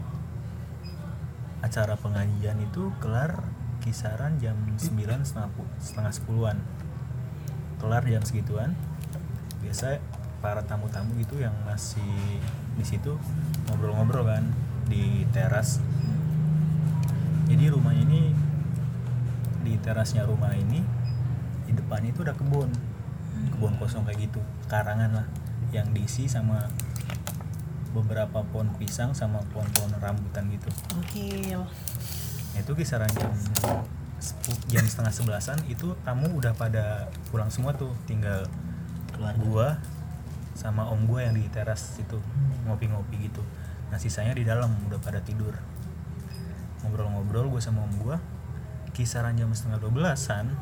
[1.60, 3.40] acara pengajian itu kelar
[3.80, 4.84] kisaran jam 9
[5.24, 6.58] setengah, setengah sepuluhan.
[7.78, 8.76] Kelar jam segituan.
[9.60, 10.04] Biasa
[10.40, 12.04] para tamu-tamu gitu yang masih
[12.74, 13.16] di situ
[13.66, 14.44] ngobrol-ngobrol kan
[14.86, 15.80] di teras.
[17.48, 18.36] Jadi rumah ini
[19.64, 20.84] di terasnya rumah ini
[21.64, 22.70] di depannya itu ada kebun.
[23.56, 25.28] Kebun kosong kayak gitu karangan lah
[25.74, 26.70] yang diisi sama
[27.94, 30.70] beberapa pohon pisang sama pohon-pohon rambutan gitu.
[30.94, 31.62] Gokil.
[32.54, 33.34] Nah, itu kisaran jam
[34.72, 37.94] jam setengah sebelasan itu tamu udah pada pulang semua tuh.
[38.06, 38.46] Tinggal
[39.14, 39.42] keluarga.
[39.42, 39.68] gua
[40.54, 42.22] sama om gua yang di teras situ
[42.66, 43.42] ngopi-ngopi gitu.
[43.90, 45.54] Nah sisanya di dalam udah pada tidur.
[46.84, 48.18] Ngobrol-ngobrol gue sama om gua
[48.94, 50.54] kisaran jam setengah dua belasan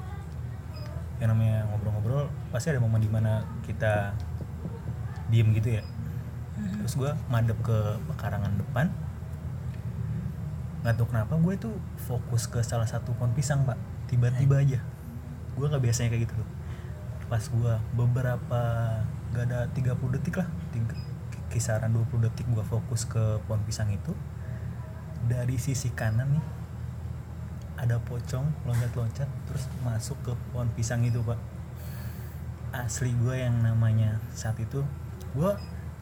[1.21, 4.15] yang namanya ngobrol-ngobrol pasti ada momen di mana kita
[5.29, 5.83] diem gitu ya.
[6.81, 7.77] Terus gua madep ke
[8.09, 8.89] pekarangan depan.
[10.81, 11.75] Nggak tahu kenapa gue tuh
[12.09, 13.77] fokus ke salah satu pohon pisang pak.
[14.09, 14.79] Tiba-tiba aja.
[15.53, 16.49] Gue nggak biasanya kayak gitu loh
[17.31, 18.61] pas gue beberapa
[19.31, 20.99] gak ada 30 detik lah tiga-
[21.47, 24.11] kisaran 20 detik gue fokus ke pohon pisang itu
[25.31, 26.43] dari sisi kanan nih
[27.81, 31.41] ada pocong loncat-loncat terus masuk ke pohon pisang itu pak.
[32.71, 34.85] Asli gue yang namanya saat itu
[35.33, 35.51] gue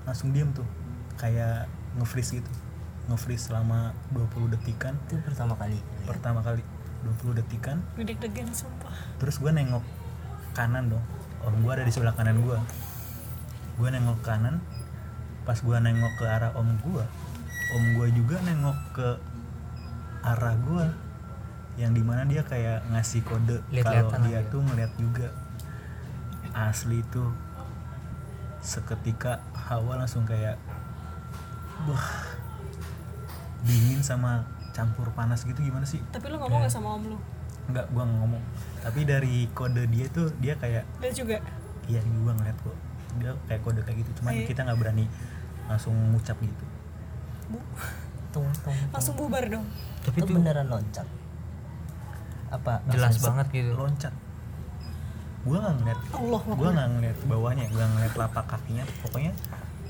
[0.03, 0.67] langsung diem tuh
[1.15, 2.51] kayak nge-freeze gitu.
[3.07, 4.99] Nge-freeze selama 20 detikan.
[5.07, 5.79] Itu pertama kali.
[6.03, 6.61] Pertama kali
[7.23, 7.79] 20 detikan.
[7.95, 8.93] Deg-degan sumpah.
[9.17, 9.81] Terus gue nengok
[10.51, 11.05] kanan dong.
[11.47, 12.59] Om gue ada di sebelah kanan gue
[13.79, 14.59] gue nengok kanan.
[15.47, 17.05] Pas gue nengok ke arah om gue
[17.69, 19.09] om gue juga nengok ke
[20.25, 20.85] arah gue
[21.79, 24.51] yang di mana dia kayak ngasih kode kalau dia aja.
[24.51, 25.31] tuh ngeliat juga
[26.51, 27.31] asli tuh
[28.59, 30.59] seketika hawa langsung kayak
[31.87, 32.07] wah
[33.63, 34.43] dingin sama
[34.75, 37.17] campur panas gitu gimana sih Tapi lu ngomong gak sama om lu?
[37.69, 38.43] Enggak, gua nggak ngomong.
[38.81, 41.37] Tapi dari kode dia tuh dia kayak Dia juga
[41.85, 42.75] iya gua ngeliat kok.
[43.21, 44.11] Dia kayak kode kayak gitu.
[44.19, 44.47] Cuman Iya.
[44.47, 45.05] kita nggak berani
[45.69, 46.65] langsung ngucap gitu.
[47.49, 47.57] bu,
[48.29, 49.65] tung tung langsung bubar dong
[50.05, 51.05] tapi itu beneran loncat
[52.49, 54.13] apa jelas banget gitu Loncat.
[55.47, 55.99] Gua nggak ngeliat.
[56.13, 57.65] Allah Gua nggak ngeliat bawahnya.
[57.71, 58.85] Gua nggak ngeliat lapak kakinya.
[59.05, 59.33] Pokoknya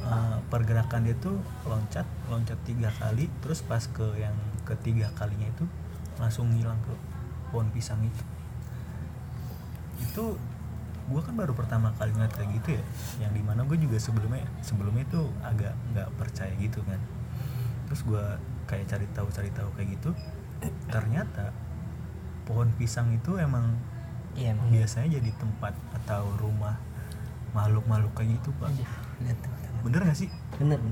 [0.06, 3.26] eh, pergerakan dia tuh loncat, loncat tiga kali.
[3.42, 4.36] Terus pas ke yang
[4.68, 5.66] ketiga kalinya itu
[6.22, 6.94] langsung ngilang ke
[7.50, 8.24] pohon pisang itu.
[10.00, 10.26] Itu
[11.10, 12.84] gue kan baru pertama kali ngeliat kayak gitu ya
[13.26, 17.02] yang di mana gue juga sebelumnya sebelumnya itu agak nggak percaya gitu kan
[17.90, 18.26] terus gue
[18.70, 20.14] kayak cari tahu cari tahu kayak gitu
[20.94, 21.50] ternyata
[22.50, 23.78] pohon pisang itu emang
[24.34, 26.82] iya emang biasanya jadi tempat atau rumah
[27.54, 28.74] makhluk-makhluk kayak gitu pak.
[29.22, 29.54] Lihat tuh
[29.86, 30.30] bener gak sih?
[30.58, 30.82] Bener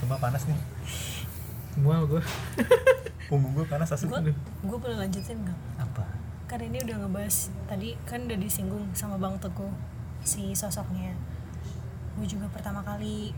[0.00, 0.58] sumpah panas nih.
[1.78, 2.22] Mual gue
[3.30, 4.34] punggung gue panas asli Gue
[4.66, 5.58] gue boleh lanjutin gak?
[5.78, 6.02] apa?
[6.48, 9.70] Kan ini udah ngebahas Tadi kan udah disinggung sama Bang Teguh
[10.24, 11.14] Si sosoknya.
[12.18, 13.30] Gue juga pertama kali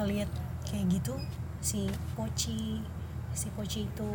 [0.00, 0.30] ngeliat
[0.64, 1.18] kayak gitu
[1.60, 2.80] Si Poci
[3.34, 4.10] Si Poci itu.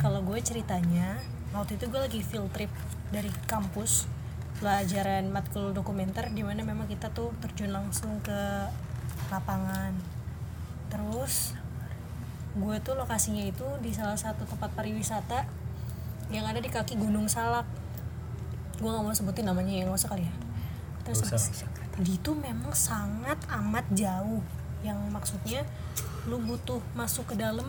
[0.00, 1.20] Kalau gue ceritanya
[1.52, 2.72] Waktu itu gue lagi field trip
[3.12, 4.08] dari kampus
[4.56, 8.64] Pelajaran matkul dokumenter Di mana memang kita tuh terjun langsung ke
[9.28, 9.92] lapangan.
[12.54, 15.42] Gue tuh lokasinya itu di salah satu tempat pariwisata
[16.30, 17.66] yang ada di kaki Gunung Salak.
[18.78, 20.34] Gue nggak mau sebutin namanya ya nggak usah kali ya.
[21.02, 21.20] Terus
[21.98, 24.42] di itu memang sangat amat jauh.
[24.86, 25.60] Yang maksudnya
[26.24, 27.68] lu butuh masuk ke dalam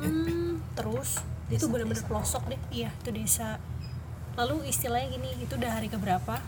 [0.80, 1.20] terus
[1.52, 2.10] itu Desa, bener-bener desa.
[2.10, 2.62] pelosok deh.
[2.74, 3.62] Iya itu desa.
[4.34, 6.41] Lalu istilahnya gini itu udah hari keberapa?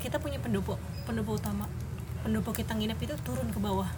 [0.00, 1.68] Kita punya pendopo pendopo utama.
[2.24, 3.90] Pendopo kita nginep itu turun ke bawah.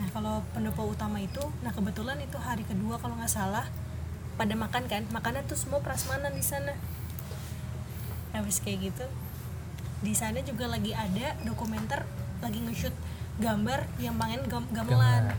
[0.00, 3.68] Nah kalau pendopo utama itu nah kebetulan itu hari kedua kalau nggak salah
[4.34, 5.06] pada makan kan?
[5.12, 6.74] Makanan tuh semua prasmanan di sana.
[8.34, 9.06] Habis kayak gitu
[10.02, 12.02] di sana juga lagi ada dokumenter
[12.42, 12.90] lagi nge-shoot
[13.38, 15.30] gambar yang main gam gamelan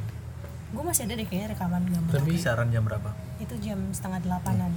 [0.73, 4.71] gue masih ada deh kayaknya rekaman gamelan Tapi kisaran jam berapa itu jam setengah delapanan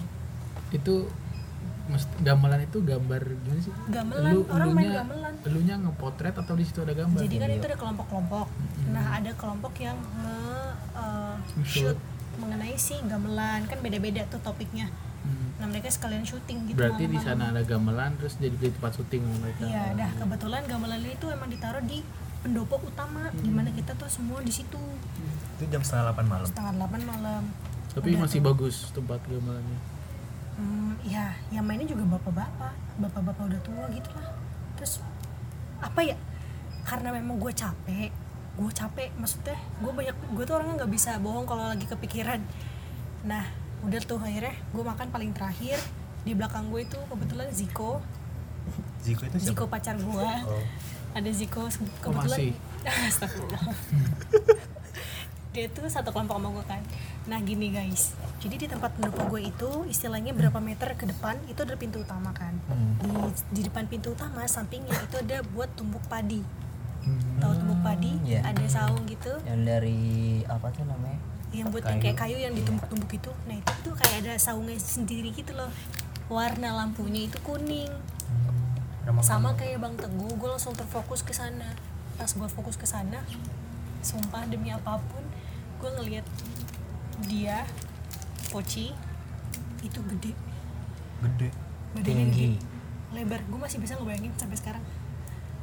[0.69, 0.95] itu
[1.87, 3.73] mest- gamelan itu gambar gimana sih?
[3.87, 5.35] Gamelan, orang main gamelan.
[5.41, 7.21] Elunya ngepotret atau di situ ada gambar?
[7.21, 8.47] jadi kan itu ada kelompok-kelompok
[8.87, 10.37] nah ada kelompok yang nge
[10.95, 11.99] uh, shoot Shoot.
[12.37, 15.51] mengenai si gamelan kan beda-beda tuh topiknya Hmm.
[15.59, 19.27] nah mereka sekalian syuting gitu Berarti di sana ada gamelan terus jadi di tempat syuting
[19.37, 19.59] mereka.
[19.61, 21.99] iya dah kebetulan gamelan itu emang ditaruh di
[22.47, 24.79] pendopo utama di mana kita tuh semua di situ
[25.59, 27.43] itu jam setengah delapan malam setengah delapan malam
[27.97, 29.81] Tapi masih bagus tempat gamelannya.
[30.61, 34.37] Hmm, ya, yang mainnya juga bapak-bapak, bapak-bapak udah tua gitu lah.
[34.77, 35.01] Terus
[35.81, 36.13] apa ya?
[36.85, 38.13] Karena memang gue capek,
[38.61, 39.17] gue capek.
[39.17, 42.45] Maksudnya gue banyak, gue tuh orangnya nggak bisa bohong kalau lagi kepikiran.
[43.25, 43.49] Nah,
[43.81, 45.81] udah tuh akhirnya gue makan paling terakhir
[46.29, 48.05] di belakang gue itu kebetulan Ziko,
[49.01, 50.29] Ziko itu siapa Ziko pacar gue.
[50.53, 50.65] oh
[51.16, 52.29] Ada Ziko Oh, kebetulan.
[52.29, 52.52] masih?
[53.09, 53.62] Astagfirullah.
[55.57, 56.83] dia tuh satu kelompok sama gue kan.
[57.24, 58.12] Nah gini guys.
[58.38, 62.37] Jadi di tempat pendopo gue itu istilahnya berapa meter ke depan itu ada pintu utama
[62.37, 62.52] kan.
[63.00, 63.09] Di,
[63.50, 66.44] di depan pintu utama sampingnya itu ada buat tumbuk padi.
[67.40, 68.12] Tahu tumbuk padi?
[68.20, 68.44] Iya.
[68.44, 69.33] ada saung gitu.
[69.48, 70.00] Yang dari
[70.44, 71.16] apa tuh namanya?
[71.48, 73.33] Yang buat yang kayak kayu yang ditumbuk-tumbuk itu.
[73.48, 75.72] Nah itu tuh kayak ada saungnya sendiri gitu loh.
[76.29, 77.88] Warna lampunya itu kuning.
[77.88, 78.46] Ramah
[79.23, 81.75] sama kayak bang teguh gue langsung terfokus ke sana.
[82.19, 83.23] Pas gue fokus ke sana
[84.07, 85.25] sumpah demi apa pun
[85.83, 86.27] gue ngelihat
[87.27, 87.66] dia
[88.55, 88.95] poci
[89.83, 90.33] itu gede.
[91.23, 91.49] Gede.
[91.95, 92.47] Badannya tinggi.
[92.55, 93.19] gede.
[93.19, 93.40] Lebar.
[93.51, 94.85] Gue masih bisa ngebayangin sampai sekarang.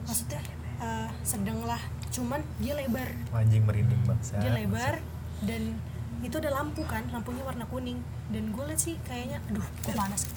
[0.03, 0.41] Maksudnya
[0.83, 1.79] eh, sedang lah.
[2.11, 3.09] Cuman dia lebar.
[3.31, 4.99] Anjing merinding bangsa dia lebar
[5.43, 5.75] dan
[6.23, 7.03] itu ada lampu kan?
[7.11, 7.99] Lampunya warna kuning.
[8.31, 10.27] Dan gue liat sih kayaknya aduh kok panas.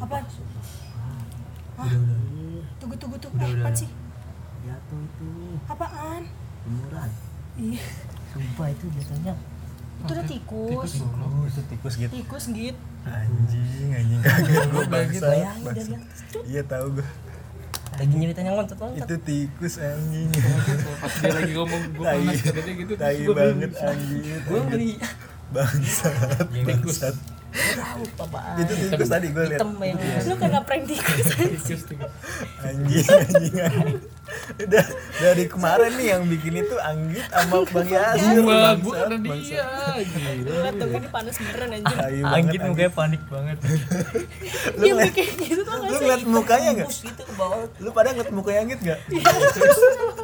[0.00, 0.24] Apa
[1.74, 1.90] Hah?
[2.84, 3.40] Tunggu tunggu tunggu.
[3.40, 3.88] Eh, apaan sih?
[4.68, 5.28] Jatuh itu.
[5.72, 6.22] Apaan?
[6.68, 7.10] Jemuran
[7.56, 7.82] iya.
[8.34, 9.34] Sumpah itu jatuhnya.
[10.04, 10.92] Itu ada tikus.
[11.00, 12.12] Oh, itu tikus gitu.
[12.12, 12.80] Tikus gitu.
[13.04, 14.20] Anjing anjing.
[14.20, 15.26] Kaget gue bangsa
[16.48, 17.08] iya tahu gue
[17.94, 20.28] lagi nyeritanya ngontot banget itu tikus anjing.
[20.98, 22.92] Pas dia lagi ngomong gue panas katanya gitu.
[23.00, 24.24] tai banget anjing.
[24.44, 24.92] Gue ngeri.
[25.54, 27.16] Bangsat bangsat
[27.54, 31.26] tahu apaan itu tikus tadi gue lihat hitam yang lu kena prank tikus.
[32.66, 33.98] Anjing anjing anjing.
[34.58, 34.86] Udah
[35.20, 38.40] dari kemarin nih yang bikin itu Anggit sama Bang Yasir.
[38.42, 39.64] Gua, bangsat, gua karena dia.
[40.02, 40.50] Gila.
[40.64, 43.58] lihat tuh ini panas beneran anjir banget, Anggit mukanya panik banget.
[44.80, 46.88] dia bikin gitu tuh lu ngeliat mukanya gak?
[46.88, 47.62] Tembus gitu ke bawah.
[47.78, 48.98] Lu pada ngeliat mukanya Anggit gak?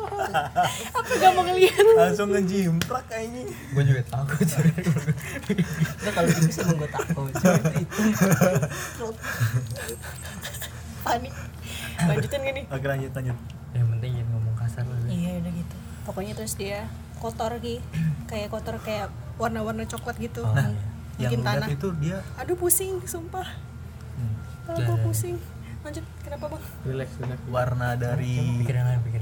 [0.94, 1.84] apa gak mau ngeliat?
[1.96, 3.48] Langsung ngejimprak kayaknya.
[3.72, 4.46] Gue juga takut.
[4.46, 9.06] Enggak kalau tikus emang gue takut itu
[11.00, 11.32] panik.
[12.00, 13.36] Lanjutin gak nih oke lanjut lanjut.
[13.70, 14.98] Yang penting jangan ngomong kasar lah.
[15.08, 15.76] iya udah gitu.
[16.08, 16.88] Pokoknya terus dia
[17.20, 17.84] kotor gitu
[18.26, 20.42] kayak kotor kayak warna-warna coklat gitu.
[20.44, 20.72] Nah
[21.20, 21.68] yang tanah.
[21.68, 23.44] itu dia aduh pusing sumpah.
[24.64, 25.36] Kalau gue pusing.
[25.80, 26.64] Lanjut kenapa bang?
[26.84, 27.40] Relax, relax.
[27.48, 29.19] warna dari Pikiran pikiran.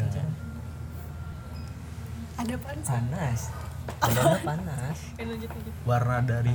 [2.49, 3.41] Ada sih panas.
[4.05, 4.99] Badannya panas.
[5.21, 5.73] Eh, lanjut lanjut.
[5.85, 6.53] Warna dari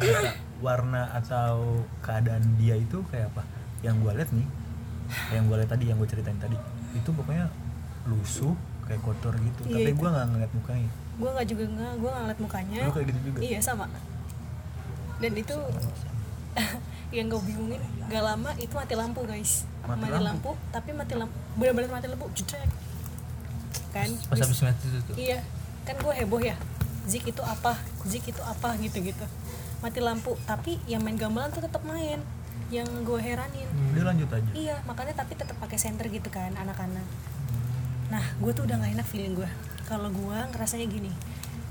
[0.61, 3.43] warna atau keadaan dia itu kayak apa?
[3.85, 4.47] Yang gue liat nih
[5.29, 6.57] yang gue liat tadi yang gue ceritain tadi
[6.95, 7.45] itu pokoknya
[8.09, 8.55] lusuh
[8.89, 9.61] kayak kotor gitu.
[9.69, 10.89] Iya, tapi gue nggak ngeliat mukanya.
[11.21, 12.81] Gue nggak juga nggak gue nggak ngeliat mukanya.
[12.81, 13.39] Lu kayak gitu juga?
[13.43, 13.85] Iya sama.
[15.21, 15.55] Dan itu
[17.15, 19.69] yang gue bingungin gak lama itu mati lampu guys.
[19.85, 20.25] Mati mati, lampu?
[20.25, 20.51] lampu.
[20.73, 22.69] tapi mati lampu benar-benar mati lampu jedrek
[23.93, 24.09] kan?
[24.09, 25.15] Pas habis ngeliat itu tuh.
[25.15, 25.39] iya
[25.83, 26.55] kan gue heboh ya
[27.03, 27.75] Zik itu apa?
[28.07, 28.79] Zik itu apa?
[28.79, 29.25] Gitu gitu
[29.83, 30.39] mati lampu.
[30.47, 32.23] Tapi yang main gamelan tuh tetap main.
[32.71, 33.67] Yang gue heranin.
[33.91, 34.49] Udah lanjut aja?
[34.55, 37.03] Iya makanya tapi tetap pakai senter gitu kan anak-anak.
[38.07, 39.49] Nah gue tuh udah gak enak feeling gue
[39.83, 41.11] kalau gue ngerasanya gini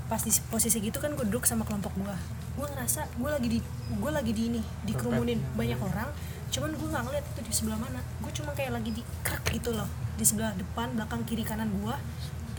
[0.05, 2.15] pas di posisi gitu kan gue duduk sama kelompok gue
[2.53, 3.59] gue ngerasa gue lagi di
[3.97, 5.41] gue lagi di ini dikerumunin.
[5.57, 6.09] Banyak orang
[6.53, 7.99] cuman gue nggak ngeliat itu di sebelah mana.
[8.21, 11.95] Gue cuma kayak lagi di krek gitu loh di sebelah depan belakang kiri kanan gue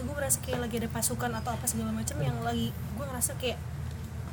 [0.05, 3.59] gue merasa kayak lagi ada pasukan atau apa segala macam yang lagi gue ngerasa kayak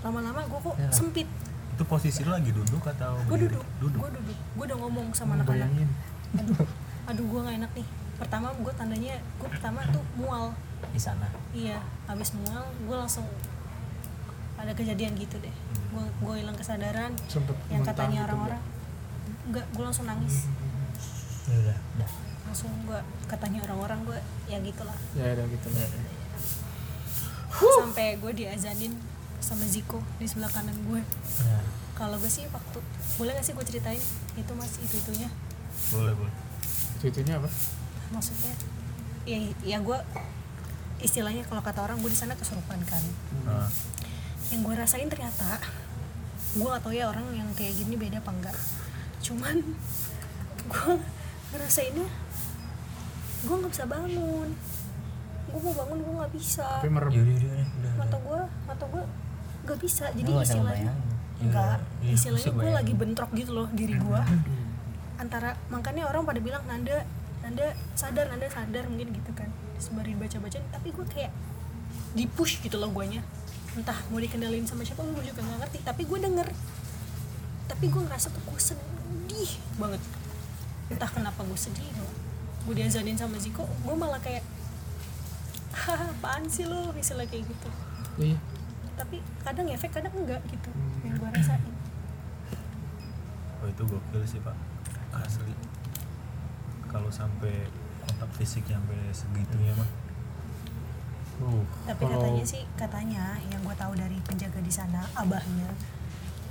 [0.01, 0.89] lama-lama gue kok Ya.
[0.91, 1.27] sempit.
[1.71, 3.99] Itu posisi lu lagi duduk atau gue duduk duduk?
[3.99, 4.37] gue duduk.
[4.53, 5.65] Gue udah ngomong sama anak-anak.
[5.65, 5.89] bayangin.
[6.35, 6.57] Aduh
[7.07, 7.87] aduh gue gak enak nih.
[8.17, 10.51] Pertama gue tandanya gue pertama tuh mual.
[10.89, 11.27] Di sana?
[11.51, 13.25] Iya habis mual gue langsung
[14.57, 15.53] ada kejadian gitu deh.
[15.89, 18.61] Gue gue hilang kesadaran sempet yang katanya gitu, orang-orang.
[19.47, 20.45] Enggak gue langsung nangis.
[21.45, 22.09] Ya udah udah
[22.51, 22.99] langsung gue
[23.31, 24.19] katanya orang-orang gue
[24.51, 24.99] ya gitulah.
[25.15, 25.67] Ya udah gitu.
[25.71, 25.87] Ya,
[27.79, 28.91] sampai gue diazanin
[29.39, 31.01] sama Ziko di sebelah kanan gue
[31.43, 31.63] nah
[31.97, 32.79] kalau gue sih waktu
[33.21, 34.01] boleh gak sih gue ceritain?
[34.33, 35.29] Itu mas itu itunya
[35.93, 36.33] boleh boleh.
[36.97, 37.49] Cucunya apa?
[38.09, 38.53] Maksudnya
[39.29, 39.99] ya ya gue
[41.05, 43.03] istilahnya kalau kata orang gue di sana kesurupan kan.
[43.45, 43.69] Nah,
[44.49, 45.61] yang gue rasain ternyata
[46.57, 48.57] gue gak tau ya orang yang kayak gini beda apa enggak
[49.21, 49.63] cuman
[50.67, 50.93] gue
[51.53, 52.03] ngerasainnya
[53.41, 54.49] gue nggak bisa bangun.
[55.47, 56.67] Gue mau bangun gue nggak bisa.
[56.79, 57.11] Tapi merem.
[57.11, 57.93] Yaudah yaudah udah udah.
[57.97, 59.03] Mata gue mata gue
[59.61, 60.05] nggak bisa.
[60.11, 60.93] Jadi bisa istilahnya
[61.41, 62.77] enggak Iya, istilahnya bisa gue bayangin.
[62.77, 64.21] lagi bentrok gitu loh diri gue
[65.17, 67.01] antara makanya orang pada bilang Nanda
[67.41, 69.49] Nanda sadar Nanda sadar mungkin gitu kan.
[69.77, 71.33] Sembari baca-baca tapi gue kayak
[72.13, 73.25] di push gitu loh guanya.
[73.73, 75.77] Entah mau dikendalin sama siapa gue juga nggak ngerti.
[75.81, 76.47] Tapi gue denger.
[77.65, 80.01] Tapi gue ngerasa tuh gue sedih banget.
[80.89, 81.87] Entah kenapa gue sedih
[82.61, 84.45] gue diazanin sama Ziko gue malah kayak
[85.71, 87.69] haha apaan sih lo istilah kayak gitu.
[88.19, 88.37] Iya.
[88.99, 90.69] Tapi kadang efek kadang enggak gitu
[91.01, 91.73] yang gue rasain.
[93.61, 94.57] Oh itu gokil sih pak.
[95.15, 95.53] Asli.
[96.91, 97.65] Kalau sampai
[98.05, 99.89] kontak fisik sampai segitunya mah.
[101.41, 105.73] Uh tapi katanya sih katanya yang gue tahu dari penjaga di sana abahnya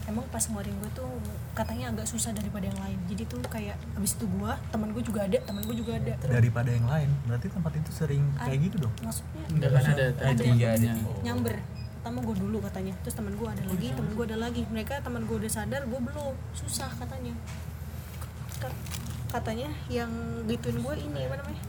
[0.07, 1.11] emang pas ngeluarin gue tuh
[1.53, 2.99] katanya agak susah daripada yang lain.
[3.07, 6.13] Jadi tuh kayak abis itu gue teman gue juga ada teman gue juga ada.
[6.21, 8.95] Daripada yang lain berarti tempat itu sering kayak gitu dong?
[9.01, 10.33] maksudnya enggak kan ada Ada.
[10.37, 10.93] Tiga, tiga.
[11.21, 11.57] nyamber.
[12.01, 14.63] Pertama gue dulu katanya terus teman gue ada lagi teman gue ada lagi.
[14.67, 16.35] Mereka teman gue udah sadar gue belum.
[16.53, 17.35] Susah katanya.
[18.57, 18.79] Ka-
[19.31, 20.11] katanya yang
[20.45, 21.63] gituin gue ini apa namanya?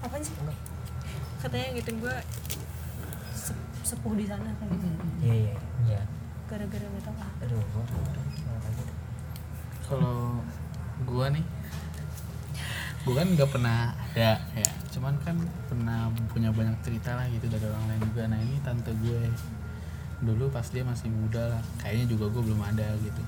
[0.00, 0.34] Apa sih?
[1.38, 2.16] Katanya yang gituin gue
[3.34, 4.86] se- sepuh di sana kayak gitu
[5.20, 6.00] iya iya iya
[6.54, 7.30] gara-gara gak tau ah.
[7.42, 7.62] Aduh
[9.90, 10.38] kalau
[11.02, 11.42] gua nih
[13.02, 14.70] gua kan nggak pernah ada ya.
[14.94, 15.34] Cuman kan
[15.66, 18.22] pernah punya banyak cerita lah gitu dari orang lain juga.
[18.30, 19.26] Nah ini tante gue.
[20.22, 21.62] Dulu pas dia masih muda lah.
[21.82, 23.22] Kayaknya juga gue belum ada gitu.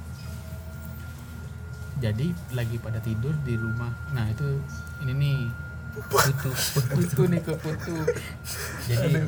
[1.99, 3.91] Jadi lagi pada tidur di rumah.
[4.15, 4.47] Nah itu
[5.03, 5.39] ini nih
[6.07, 6.55] putu
[6.95, 7.99] putu nih ke putu.
[8.87, 9.19] Jadi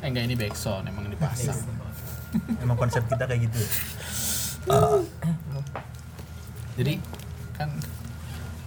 [0.00, 1.60] eh enggak ini backsound emang dipasang
[2.62, 3.58] emang konsep kita kayak gitu.
[3.60, 3.68] Ya?
[6.74, 6.98] jadi
[7.54, 7.70] kan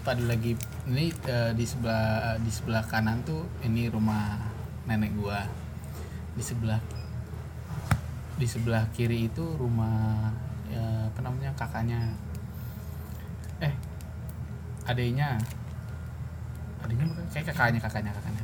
[0.05, 0.55] pada lagi
[0.87, 4.39] ini eh, di sebelah di sebelah kanan tuh ini rumah
[4.87, 5.43] nenek gua.
[6.37, 6.79] Di sebelah
[8.37, 10.31] di sebelah kiri itu rumah
[10.69, 12.13] ya, apa namanya kakaknya.
[13.59, 13.73] Eh
[14.87, 15.35] adiknya
[17.11, 18.43] bukan kayak kakaknya kakaknya kakaknya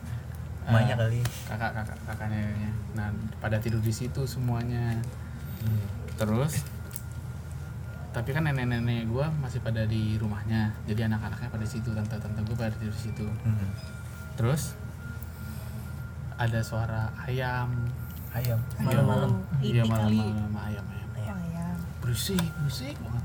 [0.64, 1.20] Eh, Emaknya kali.
[1.44, 3.12] kakak kakak kakaknya nah
[3.44, 4.96] pada tidur di situ semuanya.
[6.16, 6.64] Terus
[8.14, 10.72] tapi kan nenek-nenek gue masih pada di rumahnya.
[10.86, 13.26] Jadi anak-anaknya pada di situ tante-tante gue pada tidur di situ.
[13.44, 13.70] Hmm.
[14.34, 14.74] terus
[16.38, 17.70] ada suara ayam.
[18.34, 18.58] Ayam.
[18.82, 19.32] Malam-malam.
[19.62, 20.50] Iya malam-malam.
[20.58, 21.38] Ayam ayam.
[21.38, 21.68] Oh ya
[22.04, 23.23] berisik berisik banget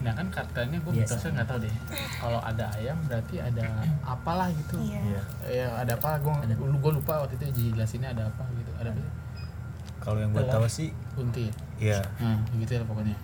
[0.00, 1.74] nah kan katanya gue mitosnya nggak tahu deh.
[2.16, 4.80] Kalau ada ayam berarti ada apalah gitu.
[4.80, 5.00] Iya.
[5.04, 5.22] Iya.
[5.48, 6.16] Ya ada apa?
[6.24, 8.72] Gue gue lupa waktu itu dijelasinnya ada apa gitu.
[8.80, 9.02] Ada apa
[10.00, 12.00] kalau yang gue tahu sih kunti ya iya.
[12.24, 13.16] Nah gitu ya pokoknya.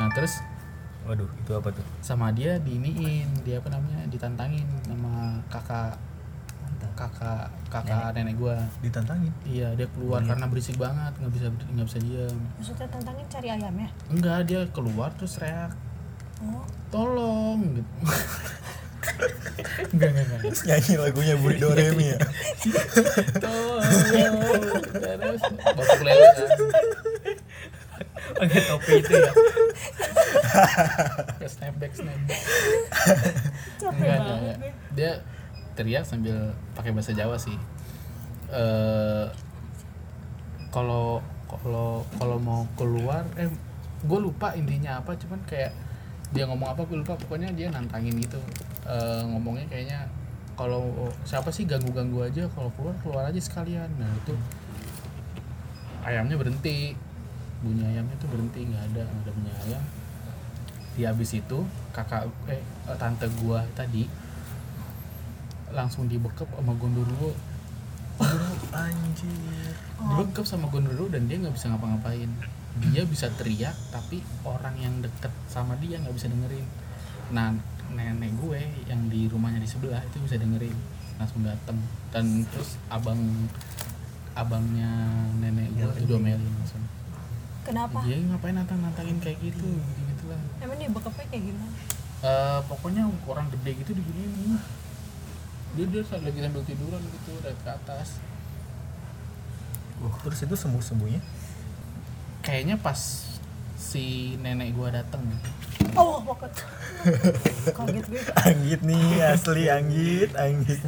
[0.00, 0.40] Nah terus?
[1.04, 1.84] Waduh itu apa tuh?
[2.00, 6.00] Sama dia diiniin dia apa namanya ditantangin sama kakak
[6.96, 8.56] kakak kakak nenek, gua.
[8.80, 9.32] Ditantangin?
[9.44, 13.88] Iya dia keluar karena berisik banget nggak bisa nggak bisa diam maksudnya tantangin cari ayamnya
[14.08, 15.72] enggak dia keluar terus teriak
[16.42, 16.64] oh.
[16.90, 17.60] Tolong!
[17.76, 17.92] gitu.
[19.92, 22.18] Enggak enggak enggak terus nyanyi lagunya Budi Doremi ya?
[23.42, 23.82] Tolong!
[24.96, 26.48] Terus bapak lele kan?
[28.36, 29.32] Pakai topi itu ya?
[31.38, 32.40] Kayak snapback snapback.
[33.80, 35.12] Capek enggak enggak, banget gue dia
[35.76, 37.54] teriak sambil pakai bahasa Jawa sih.
[38.50, 39.28] Eh
[40.72, 43.52] kalau kalau kalau mau keluar eh
[44.02, 45.76] gue lupa intinya apa cuman kayak
[46.34, 47.14] dia ngomong apa gue lupa.
[47.20, 48.40] Pokoknya dia nantangin gitu.
[48.88, 50.08] Eh, ngomongnya kayaknya
[50.56, 53.92] kalau siapa sih ganggu ganggu aja kalau keluar keluar aja sekalian.
[54.00, 54.34] Nah itu
[56.02, 56.96] ayamnya berhenti.
[57.56, 59.82] Bunyi ayamnya tuh berhenti nggak ada nggak ada bunyi ayam.
[60.96, 61.58] Di habis itu
[61.92, 62.60] kakak eh
[63.00, 64.04] tante gua tadi
[65.74, 67.34] langsung dibekep sama gondoruo
[68.72, 72.30] anjir dia gue gegap sama gondoro dan dia nggak bisa ngapa-ngapain.
[72.92, 76.66] Dia bisa teriak tapi orang yang deket sama dia nggak bisa dengerin.
[77.32, 77.56] Nah
[77.92, 80.76] nenek gue yang di rumahnya di sebelah itu bisa dengerin.
[81.16, 81.80] Langsung datang
[82.12, 83.20] dan terus abang
[84.36, 84.92] abangnya
[85.40, 86.84] nenek gue itu domelin langsung
[87.64, 88.04] kenapa?
[88.04, 91.72] Dia ngapain nantang nantangin kayak gitu gitu lah emang dia bekapnya kayak gimana?
[92.20, 94.60] Eh, pokoknya orang gede gitu diginiin
[95.76, 98.16] dia dia saat lagi sambil tiduran gitu dari ke atas.
[100.24, 101.20] Terus itu sembuh sembuhnya
[102.46, 103.26] kayaknya pas
[103.74, 105.20] si nenek gua dateng.
[105.98, 106.22] Oh
[107.66, 108.22] kaget gue.
[108.48, 110.80] Anggit nih asli anggit anggit.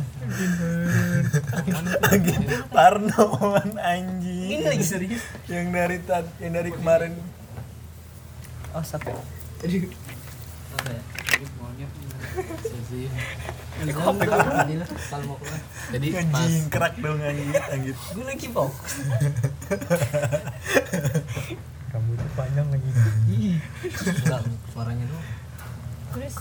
[2.09, 2.41] Anggit.
[2.72, 4.49] Parnoan anjing.
[4.57, 5.22] Ini lagi serius?
[5.51, 7.12] Yang dari tad yang dari kemarin.
[8.72, 9.12] Oh sampai.
[9.12, 11.18] Apa ya
[15.95, 18.93] jadi pas anjing kerak dong anggit gue lagi fokus
[21.89, 22.91] rambutnya panjang lagi
[24.22, 24.43] enggak
[24.74, 25.22] suaranya tuh
[26.14, 26.34] terus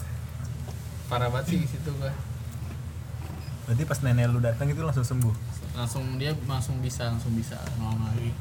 [1.07, 2.11] parah banget sih di situ gua
[3.67, 5.35] berarti pas nenek lu datang itu langsung sembuh
[5.75, 8.31] langsung dia langsung bisa langsung bisa ngomong lagi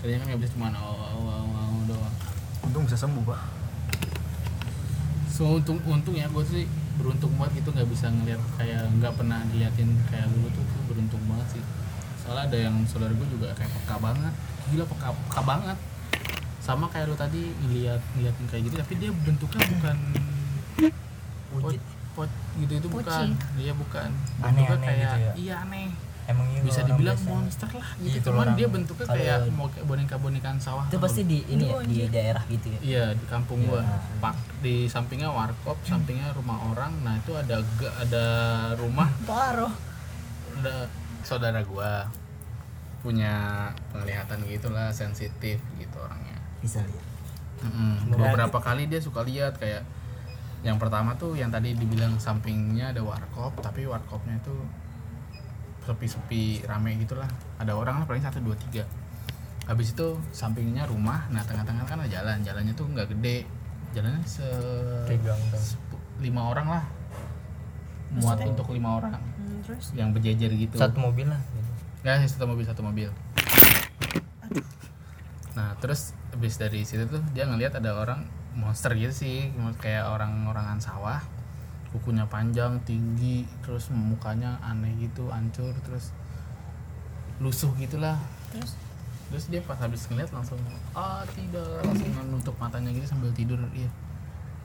[0.00, 2.14] tadinya kan nggak bisa cuma oh, oh, oh, oh, doang
[2.64, 3.59] untung bisa sembuh pak
[5.40, 6.68] so untung untung ya gue sih
[7.00, 11.22] beruntung banget gitu nggak bisa ngeliat kayak nggak pernah diliatin kayak dulu tuh, tuh beruntung
[11.24, 11.62] banget sih.
[12.20, 14.34] Soalnya ada yang saudara gue juga kayak peka banget
[14.68, 15.78] gila peka, peka banget.
[16.60, 19.96] Sama kayak lu tadi ngeliat ngeliatin kayak gitu tapi dia bentuknya bukan
[21.56, 21.72] pot,
[22.12, 22.30] pot
[22.60, 23.26] gitu itu bukan.
[23.56, 24.10] Dia bukan.
[24.44, 25.32] Bentuknya kayak gitu ya?
[25.40, 25.88] iya aneh
[26.30, 27.30] emang iya bisa dibilang biasa.
[27.30, 28.18] monster lah gitu.
[28.22, 31.74] Kalau cuman dia bentuknya kayak mau kayak boneka bonekaan sawah itu pasti di ini ya
[31.76, 32.78] Aduh, di daerah gitu ya?
[32.80, 33.82] Iya di kampung gua.
[33.82, 33.98] Iya.
[34.22, 36.92] pak di sampingnya warkop sampingnya rumah orang.
[37.02, 37.60] Nah itu ada
[37.98, 38.24] ada
[38.78, 39.08] rumah.
[39.30, 39.68] Baru
[40.60, 40.86] ada
[41.26, 42.06] saudara gua
[43.00, 46.36] punya penglihatan gitulah sensitif gitu orangnya.
[46.60, 47.10] Bisa lihat.
[47.60, 48.16] Mm-mm.
[48.16, 49.84] beberapa kali dia suka lihat kayak
[50.60, 54.56] yang pertama tuh yang tadi dibilang sampingnya ada warkop tapi warkopnya itu
[55.90, 57.26] sepi-sepi rame gitulah.
[57.58, 58.86] Ada orang lah paling satu dua tiga.
[59.66, 62.38] Habis itu sampingnya rumah nah tengah-tengah kan ada jalan.
[62.46, 63.50] Jalannya tuh nggak gede.
[63.90, 64.46] Jalannya se
[66.22, 66.84] lima orang lah.
[68.14, 69.18] Muat untuk lima orang.
[69.18, 69.90] Hmm, terus?
[69.98, 70.76] Yang berjejer gitu.
[70.78, 71.70] Satu mobil lah gitu.
[72.06, 73.08] ya satu mobil satu mobil.
[75.58, 78.22] Nah terus habis dari situ tuh dia ngelihat ada orang
[78.54, 79.50] monster gitu sih.
[79.82, 81.39] Kayak orang-orangan sawah
[81.90, 86.14] kukunya panjang tinggi terus mukanya aneh gitu hancur terus
[87.42, 88.14] lusuh gitulah.
[88.54, 88.78] Terus?
[89.30, 90.58] Terus dia pas habis ngeliat langsung
[90.94, 93.90] ah tidak langsung nutup matanya gitu sambil tidur iya.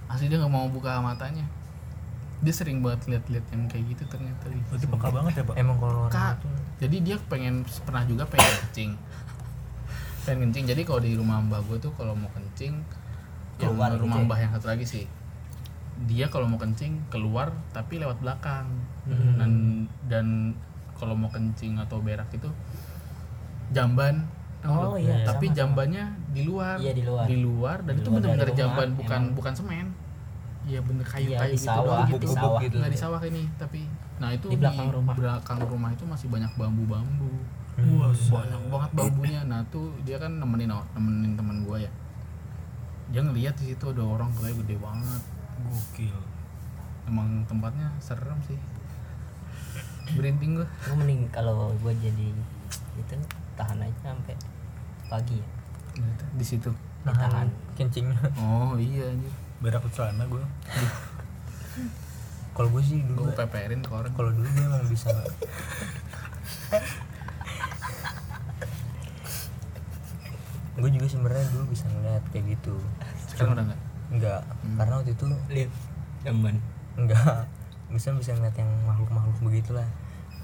[0.05, 1.45] Asli dia nggak mau buka matanya.
[2.45, 5.55] Dia sering banget lihat-lihat yang kayak gitu ternyata Ih, berarti peka banget ya pak?
[5.55, 6.47] Emang kalau orang Kak, itu.
[6.83, 7.55] jadi dia pengen
[7.87, 8.91] pernah juga pengen kencing.
[10.27, 12.75] Pengen kencing jadi kalau di rumah mbah gue tuh kalau mau kencing
[13.55, 14.25] Keluar gitu rumah ya?
[14.27, 15.05] mbah yang satu lagi sih
[15.97, 18.67] dia kalau mau kencing keluar tapi lewat belakang
[19.05, 19.37] Hmm.
[19.37, 19.51] dan
[20.05, 20.25] dan
[20.93, 22.49] kalau mau kencing atau berak itu
[23.69, 24.25] jamban
[24.65, 25.57] Oh, iya, tapi sama-sama.
[25.77, 27.25] jambannya di luar Iya, di luar.
[27.27, 29.35] di luar dan Di itu rumah, jamban bukan emang.
[29.37, 29.87] bukan semen
[30.65, 32.27] Iya bener Iya, kayu-kayu di gitu sawah, doang di gitu.
[32.33, 32.59] sawah.
[32.59, 32.75] gitu.
[32.75, 33.81] Nggak di sawah ini tapi
[34.15, 35.13] nah itu Di belakang rumah.
[35.13, 37.29] belakang rumah itu masih banyak bambu-bambu.
[37.75, 37.93] Hmm.
[37.93, 39.41] Wah, banyak banget bambunya.
[39.43, 41.91] Nah, tuh dia kan nemenin nemenin teman gua ya.
[43.07, 45.21] Dia ngeliat di situ ada orang kayak gede banget.
[45.65, 46.17] Gokil
[47.05, 48.57] Emang tempatnya serem sih.
[50.11, 50.67] Berinding gua.
[50.81, 52.29] gue mending kalau gue jadi
[52.95, 53.13] itu
[53.53, 54.35] tahan aja sampai
[55.05, 55.47] pagi ya
[56.31, 56.69] di situ.
[57.01, 59.29] ditahan kencingnya Oh iya anjir.
[59.57, 60.41] berak ke celana gue
[62.51, 64.09] kalau gue sih dulu Gua peperin ke orang.
[64.11, 65.09] kalau dulu gue emang bisa
[70.75, 72.75] gue juga sebenarnya dulu bisa ngeliat kayak gitu
[73.31, 73.65] Sekarang udah
[74.15, 74.41] enggak?
[74.41, 75.71] enggak karena waktu itu lihat
[76.23, 76.55] jamban
[76.95, 77.45] enggak
[77.87, 79.85] bisa bisa ngeliat yang makhluk makhluk begitulah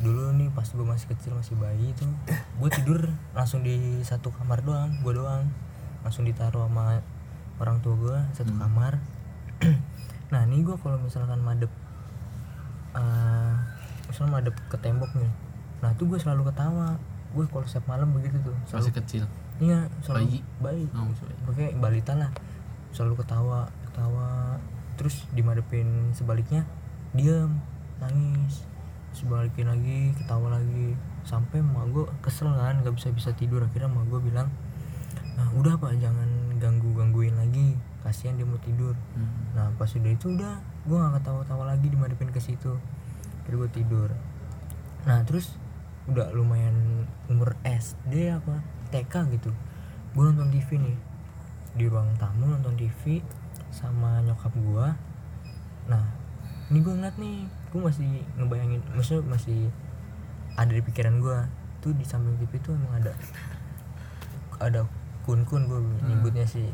[0.01, 3.01] dulu nih pas gue masih kecil masih bayi itu gue tidur
[3.31, 5.45] langsung di satu kamar doang gue doang
[6.01, 7.01] langsung ditaruh sama
[7.61, 8.97] orang tua gue satu kamar
[10.33, 11.69] nah ini gue kalau misalkan madep
[12.91, 13.53] eh
[14.09, 15.31] misalnya madep ke tembok nih
[15.79, 16.97] nah itu gue selalu ketawa
[17.31, 19.23] gue kalau setiap malam begitu tuh selalu Masih kecil.
[19.57, 20.39] iya selalu Bayi?
[20.59, 21.07] bayi Oh.
[21.47, 22.27] Oke, balita lah.
[22.91, 24.59] Selalu ketawa, ketawa.
[24.99, 26.67] Terus dimadepin sebaliknya,
[27.15, 27.59] diam,
[27.99, 28.63] nangis.
[29.11, 30.95] Terus balikin lagi, ketawa lagi.
[31.27, 33.63] Sampai emak gue kesel kan, gak bisa bisa tidur.
[33.65, 34.47] Akhirnya emak gue bilang,
[35.35, 37.75] nah, udah pak, jangan ganggu gangguin lagi.
[38.01, 38.97] Kasihan dia mau tidur.
[39.13, 39.53] Hmm.
[39.53, 40.57] Nah pas udah itu udah,
[40.89, 42.79] gue gak ketawa-tawa lagi dimadepin ke situ.
[43.43, 44.09] Akhirnya gue tidur.
[45.05, 45.53] Nah terus
[46.09, 49.53] udah lumayan umur SD apa TK gitu
[50.11, 50.97] gue nonton TV nih
[51.75, 53.23] di ruang tamu nonton TV
[53.71, 54.87] sama nyokap gue
[55.87, 56.03] nah
[56.71, 59.71] ini gue ngeliat nih gue masih ngebayangin maksudnya masih
[60.59, 61.39] ada di pikiran gue
[61.79, 63.11] tuh di samping TV tuh emang ada
[64.61, 64.81] ada
[65.23, 66.67] kun kun gue nyebutnya sih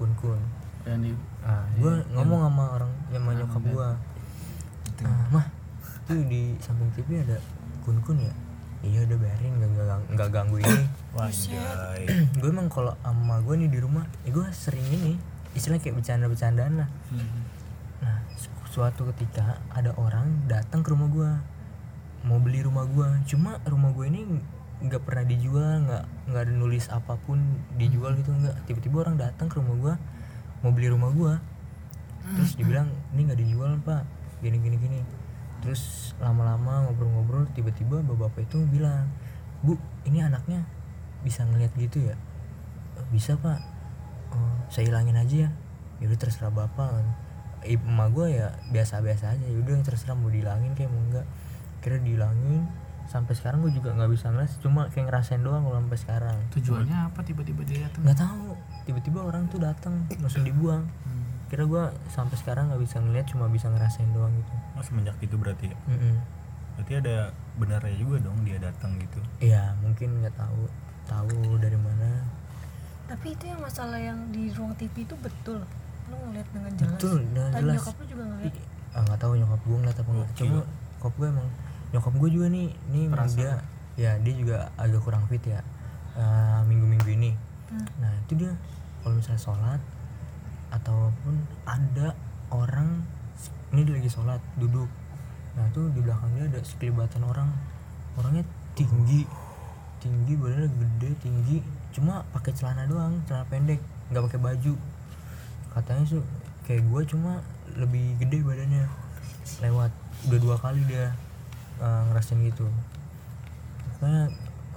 [0.00, 0.40] kun kun
[0.84, 1.12] yang di
[1.44, 3.88] ah gue ngomong sama orang sama nyokap gue
[5.04, 5.46] ah, mah
[6.04, 7.40] tuh di samping TV ada
[7.84, 8.32] kun kun ya?
[8.84, 10.84] Iya udah biarin nggak nggak nggak ganggu ini
[11.14, 11.30] Wah,
[12.42, 15.14] gue emang kalau sama gue nih di rumah ya gue sering ini
[15.54, 16.88] istilahnya kayak bercanda-bercandaan lah.
[18.02, 21.30] Nah su- suatu ketika ada orang datang ke rumah gue
[22.26, 23.08] mau beli rumah gue.
[23.30, 24.20] Cuma rumah gue ini
[24.82, 26.04] nggak pernah dijual nggak
[26.34, 27.38] nggak ada nulis apa pun
[27.78, 28.66] dijual gitu nggak.
[28.66, 29.94] Tiba-tiba orang datang ke rumah gue
[30.66, 31.32] mau beli rumah gue.
[32.34, 34.02] Terus dibilang ini nggak dijual pak.
[34.42, 34.98] Gini gini gini.
[35.62, 39.06] Terus lama-lama ngobrol-ngobrol tiba-tiba bapak-bapak itu bilang
[39.64, 40.60] bu ini anaknya
[41.24, 42.14] bisa ngeliat gitu ya?
[43.00, 43.58] "Eh, bisa pak.
[44.30, 45.50] "Oh, saya hilangin aja ya.
[45.98, 47.02] Yaudah terserah bapak.
[47.64, 49.46] Ibu emak gue ya biasa-biasa aja.
[49.48, 51.26] Yaudah terserah mau dihilangin kayak mau enggak.
[51.80, 52.68] Kira dihilangin.
[53.04, 56.36] Sampai sekarang gue juga nggak bisa ngeliat cuma kayak ngerasain doang kalau sampai sekarang.
[56.52, 58.48] Tujuannya apa tiba-tiba dia datang nggak tahu.
[58.84, 60.84] Tiba-tiba orang tuh datang langsung dibuang.
[61.48, 64.52] Kira gue sampai sekarang nggak bisa ngeliat cuma bisa ngerasain doang gitu.
[64.76, 65.76] Oh, semenjak itu berarti ya?
[65.88, 66.16] Mm-mm.
[66.80, 67.16] Berarti ada
[67.54, 69.20] benarnya juga dong dia datang gitu.
[69.38, 70.64] Iya mungkin nggak tahu
[71.08, 72.10] tahu dari mana.
[73.04, 75.60] Tapi itu yang masalah yang di ruang TV itu betul.
[76.08, 76.96] Lu ngeliat dengan jelas.
[76.96, 77.76] Betul dengan tadi jelas.
[77.80, 78.54] nyokap lu juga ngeliat.
[78.94, 81.48] Ah, nggak tahu nyokap gue ngeliat apa enggak cuma nyokap gue emang
[81.92, 83.52] nyokap gue juga nih nih emang dia
[83.94, 85.60] ya dia juga agak kurang fit ya
[86.16, 87.32] eh, minggu-minggu ini.
[87.64, 87.86] Hmm.
[87.98, 88.52] nah itu dia
[89.02, 89.80] kalau misalnya sholat
[90.70, 91.34] ataupun
[91.64, 92.12] ada
[92.52, 93.02] orang
[93.74, 94.86] ini dia lagi sholat duduk.
[95.58, 97.50] Nah tuh di belakang dia ada sekelibatan orang.
[98.14, 98.46] Orangnya
[98.78, 99.26] tinggi
[100.04, 101.58] tinggi badannya gede tinggi.
[101.96, 103.80] Cuma pakai celana doang celana pendek
[104.12, 104.74] nggak pakai baju.
[105.72, 106.20] Katanya sih
[106.68, 107.40] kayak gue cuma
[107.80, 108.84] lebih gede badannya.
[109.64, 109.90] Lewat
[110.28, 111.16] udah dua kali dia
[111.80, 112.68] uh, ngerasain gitu.
[113.96, 114.28] Pokoknya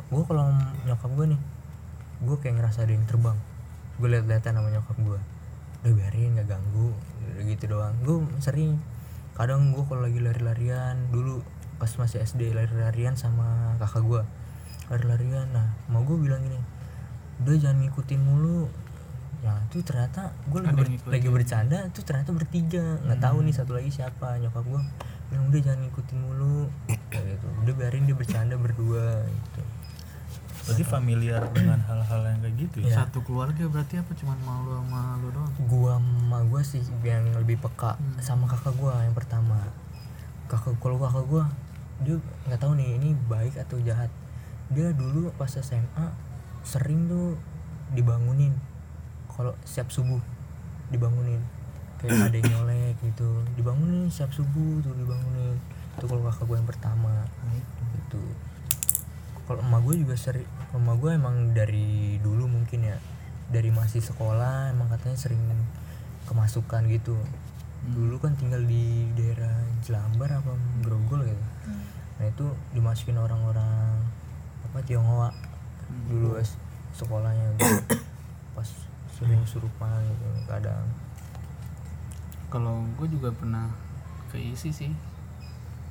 [0.07, 0.47] gue kalau
[0.87, 1.41] nyokap gue nih
[2.23, 3.37] gue kayak ngerasa ada yang terbang.
[3.99, 5.19] Gue liat-liatan sama nyokap gue
[5.83, 6.95] udah biarin nggak ganggu
[7.35, 7.93] udah gitu doang.
[8.07, 8.79] Gue sering
[9.37, 11.45] kadang gue kalau lagi lari-larian dulu
[11.77, 14.21] pas masih SD lari-larian sama kakak gue
[14.87, 16.59] lari-larian nah mau gue bilang gini
[17.43, 18.65] udah jangan ngikutin mulu.
[19.45, 21.13] Ya itu ternyata gue lagi, ber- ngikutin.
[21.13, 22.85] lagi bercanda itu ternyata bertiga.
[23.05, 24.41] Nggak tahu nih satu lagi siapa.
[24.41, 24.81] Nyokap gue
[25.29, 26.65] bilang udah jangan ngikutin mulu.
[27.13, 29.61] Kayak gitu udah biarin dia bercanda berdua gitu.
[30.67, 32.85] Berarti familiar dengan hal-hal yang kayak gitu ya?
[32.91, 32.95] Iya.
[33.05, 34.11] satu keluarga berarti apa?
[34.17, 35.53] Cuman malu sama lu doang?
[35.69, 39.61] Gua sama gua sih yang lebih peka sama kakak gua yang pertama.
[40.51, 41.43] Kakak kalau kakak gua
[42.03, 42.17] dia
[42.49, 44.09] nggak tahu nih ini baik atau jahat
[44.73, 46.07] dia dulu pas SMA
[46.67, 47.39] sering tuh
[47.95, 48.51] dibangunin.
[49.31, 50.19] Kalau siap subuh
[50.91, 51.39] dibangunin.
[51.97, 53.43] Kayak ada yang nyolek gitu.
[53.57, 55.57] Dibangunin siap subuh tuh dibangunin.
[55.97, 57.13] Itu kalau kakak gua yang pertama.
[57.95, 58.23] Gitu.
[59.47, 60.43] Kalau emak gue juga sering
[60.75, 62.99] emak gue emang dari dulu mungkin ya
[63.47, 65.39] dari masih sekolah emang katanya sering
[66.27, 67.15] kemasukan gitu.
[67.87, 69.55] Dulu kan tinggal di daerah
[69.87, 70.51] Jelambar apa
[70.83, 71.45] Grogol gitu.
[72.19, 72.45] Nah itu
[72.75, 74.06] dimasukin orang-orang
[74.67, 75.29] apa Tionghoa.
[76.11, 76.59] Dulu es
[76.91, 77.97] sekolahnya gitu.
[78.55, 78.69] pas
[79.15, 80.83] sering surupan gitu kadang.
[82.51, 83.71] Kalau gue juga pernah
[84.29, 84.91] keisi sih.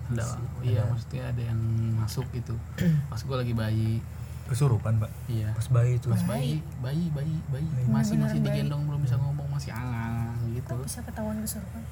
[0.07, 1.59] Ada iya maksudnya ada yang
[1.99, 2.55] masuk gitu.
[3.11, 3.99] Pas gue lagi bayi.
[4.47, 5.11] Kesurupan, Pak.
[5.27, 5.51] iya.
[5.59, 7.11] Pas bayi itu pas bayi bayi?
[7.11, 10.71] bayi bayi masih masih digendong belum bisa ngomong masih angang gitu.
[10.71, 11.83] kok bisa ketahuan kesurupan?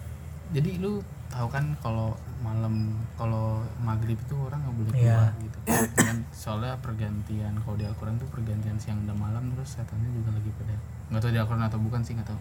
[0.54, 1.02] Jadi lu
[1.34, 2.14] tahu kan kalau
[2.44, 2.74] malam.
[3.16, 3.46] Kalau
[3.80, 5.00] maghrib itu orang nggak boleh Iya.
[5.00, 5.58] keluar gitu.
[5.96, 10.50] Kan soalnya pergantian kalau di Al-Quran tuh pergantian siang dan malam terus setannya juga lagi
[10.54, 10.76] pada
[11.08, 12.40] nggak tahu di Al-Quran atau bukan sih nggak tahu.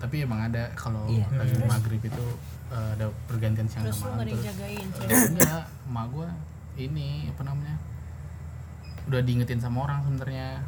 [0.00, 1.28] Tapi emang ada kalau Iya.
[1.30, 2.24] lagi maghrib itu
[2.72, 4.86] eh, ada pergantian siang terus dan malam terus dijagain
[5.28, 6.28] enggak emak gua
[6.74, 7.76] ini apa namanya
[9.04, 10.64] udah diingetin sama orang sebenarnya.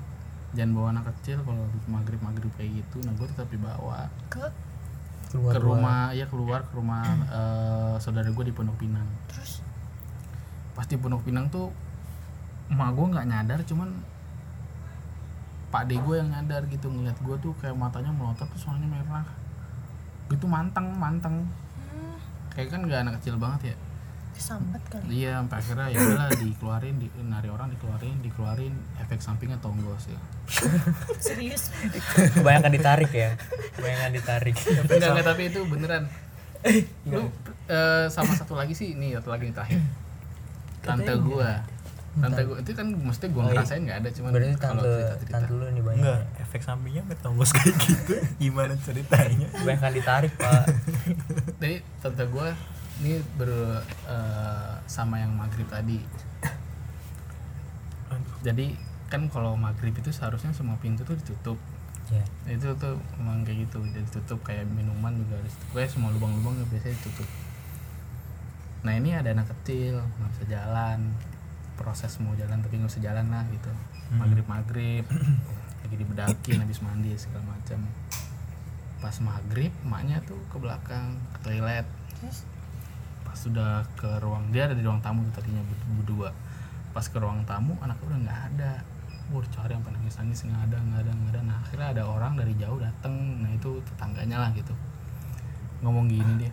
[0.55, 3.03] Jangan bawa anak kecil kalau maghrib maghrib kayak gitu.
[3.03, 4.07] Nah gue tetap dibawa.
[4.29, 4.47] Ke
[5.35, 9.07] keluar ke rumah ya keluar ke rumah eh, saudara gue di Pondok Pinang.
[9.27, 9.67] Terus?
[10.79, 11.75] Pas di Pondok Pinang tuh
[12.71, 13.91] emak gue nggak nyadar cuman
[15.75, 19.27] pak de gue yang nyadar gitu ngeliat gue tuh kayak matanya melotot tuh soalnya merah.
[20.31, 21.51] Gitu manteng manteng.
[22.55, 23.77] Kayak kan gak anak kecil banget ya
[24.35, 25.23] kesambat kali.
[25.23, 30.21] Iya sampai akhirnya ya udahlah dikeluarin di nari orang dikeluarin dikeluarin efek sampingnya tonggos ya
[31.23, 31.71] serius?
[32.35, 33.39] Kebanyakan ditarik ya.
[33.79, 34.55] Kebanyakan ditarik.
[34.59, 36.05] Enggak enggak tapi itu beneran.
[37.09, 37.31] Lu
[37.71, 39.81] eh, sama satu lagi sih ini satu lagi nih terakhir.
[40.85, 41.65] Tante gua.
[42.15, 45.51] tante gua itu kan maksudnya gua ngerasain nggak ada cuman berarti kalau cerita cerita tante
[45.51, 48.15] lu nih banyak enggak efek sampingnya ketembus kayak gitu.
[48.39, 49.49] Gimana ceritanya?
[49.67, 50.65] Banyak kan ditarik pak.
[51.59, 52.55] Jadi tante gua
[53.03, 53.51] ini ber
[54.07, 55.99] eh, sama yang maghrib tadi.
[58.45, 58.77] Jadi
[59.09, 61.59] kan kalau maghrib itu seharusnya semua pintu tuh ditutup.
[62.13, 66.13] Ya Nah, itu tuh emang kayak gitu jadi tutup kayak minuman juga harus kayak semua
[66.13, 67.29] lubang-lubang ya biasanya ditutup.
[68.85, 71.01] Nah ini ada anak kecil nggak bisa jalan.
[71.75, 73.73] Proses mau jalan tapi nggak bisa jalan lah gitu.
[74.21, 75.05] Maghrib maghrib
[75.81, 77.81] lagi dibedakin habis mandi segala macam.
[79.01, 81.89] Pas maghrib emaknya tuh ke belakang ke toilet.
[82.21, 82.45] Terus
[83.37, 86.31] sudah ke ruang dia ada di ruang tamu tuh tadinya ber- berdua.
[86.95, 88.73] Pas ke ruang tamu anaknya udah nggak ada.
[89.33, 91.41] Wah cari sampai nangis nangis nggak ada nggak ada nggak ada.
[91.45, 93.15] Nah akhirnya ada orang dari jauh dateng.
[93.43, 94.75] Nah itu tetangganya lah gitu.
[95.83, 96.53] Ngomong gini dia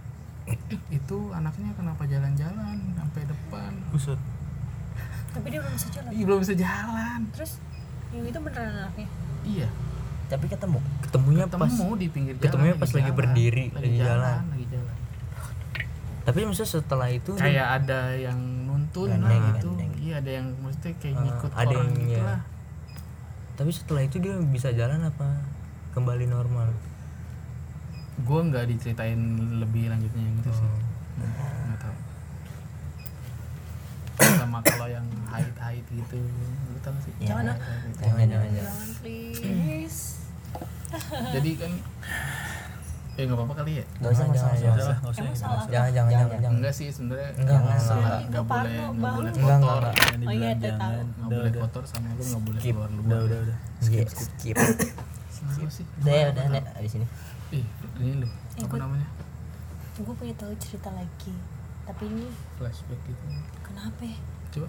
[0.90, 3.72] itu anaknya kenapa jalan-jalan sampai depan?
[3.94, 4.20] Usut.
[5.32, 6.10] tapi dia belum bisa jalan.
[6.12, 7.20] Ih, belum bisa jalan.
[7.32, 7.52] Terus
[8.12, 9.08] yang itu beneran anaknya?
[9.48, 9.70] Iya.
[10.28, 14.40] Tapi ketemu ketemunya pas ketemu di pinggir jalan ketemunya pas lagi jalan, berdiri, lagi jalan.
[14.48, 14.96] lagi jalan
[16.32, 19.70] tapi maksudnya setelah itu dia- kayak ada yang nuntun Gandeng, lah gitu
[20.00, 22.24] iya ada yang maksudnya kayak Eh, ngikut ada orang yang- gitu ya.
[22.26, 22.42] lah.
[23.52, 25.28] Tapi setelah itu dia bisa jalan apa?
[25.92, 26.72] Kembali normal?
[28.20, 29.20] Gue nggak diceritain
[29.60, 30.64] lebih lanjutnya yang itu sih.
[30.64, 30.80] Oh.
[31.20, 31.96] nggak tahu.
[34.34, 37.14] Sama kalau yang haid haid gitu lu tahu sih.
[37.20, 37.58] Ya, Jangan, ah.
[38.00, 38.52] jangan jangan jangan.
[38.58, 40.02] Jangan please.
[41.32, 41.72] Jadi kan
[43.12, 43.86] ya nggak apa-apa kali ya?
[44.00, 44.96] Nggak usah nggak usah Jangan, nggak usah.
[44.96, 46.40] Nggak usah jangan jangan jangan Jangan.
[46.40, 46.52] jangan.
[46.56, 48.44] enggak sih sebenarnya Enggak, nggak enggak, salah enggak.
[48.44, 49.82] boleh boleh Enggak, kotor.
[49.82, 50.80] Enggak, Oh iya, jangan.
[50.82, 51.62] nggak Udah, boleh udah.
[51.62, 52.74] kotor sama lu nggak boleh Skip.
[52.74, 53.58] keluar luar Udah, udah, udah.
[53.80, 54.58] skip skip
[55.70, 55.86] sih?
[56.00, 57.06] Udah udah nek di sini
[57.52, 57.66] ih
[57.98, 58.80] ini loh apa Ikut.
[58.80, 59.08] namanya?
[59.94, 61.34] gue pengen tahu cerita lagi.
[61.84, 63.24] Tapi ini flashback gitu.
[63.62, 64.18] kenapa ya?
[64.50, 64.68] coba.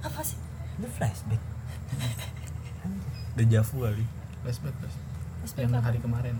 [0.00, 0.38] Apa sih?
[0.76, 1.42] Itu flashback.
[3.36, 4.04] Dejavu kali.
[4.40, 4.74] flashback.
[5.40, 5.84] Flashback yang apa?
[5.84, 6.36] hari kemarin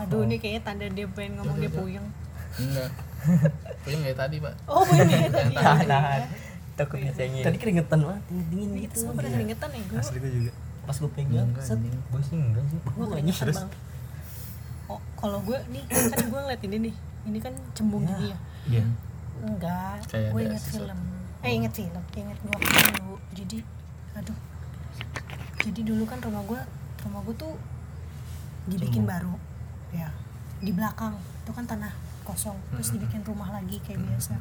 [0.00, 2.06] aduh ini kayaknya tanda dia pengen ngomong dia puyeng.
[2.56, 2.90] Enggak.
[3.84, 4.54] Pokoknya kayak tadi pak.
[4.64, 5.54] Oh puyeng ya tadi.
[5.54, 6.22] tahan tahan
[6.80, 8.94] takutnya cengin tadi keringetan banget dingin dingin itu gitu.
[9.04, 10.52] semua pada keringetan ya gue Asli gue juga.
[10.88, 11.76] pas gue pegang enggak set.
[11.84, 12.78] gue sih enggak sih.
[12.80, 13.70] Gue keringetan bang.
[14.88, 16.94] Oh kalau gue nih kan gue ngeliat ini nih.
[17.28, 18.38] Ini kan cembung gini ya
[18.72, 18.84] Iya.
[19.44, 20.98] enggak Kayak gue inget film.
[21.44, 23.14] Eh inget film inget gue waktu dulu.
[23.36, 23.58] Jadi
[24.16, 24.38] aduh.
[25.60, 26.60] Jadi dulu kan rumah gue
[27.04, 27.52] rumah gue tuh
[28.72, 29.36] dibikin baru
[29.94, 30.08] ya.
[30.60, 31.16] Di belakang.
[31.44, 32.56] Itu kan tanah kosong.
[32.74, 34.38] Terus dibikin rumah lagi kayak biasa.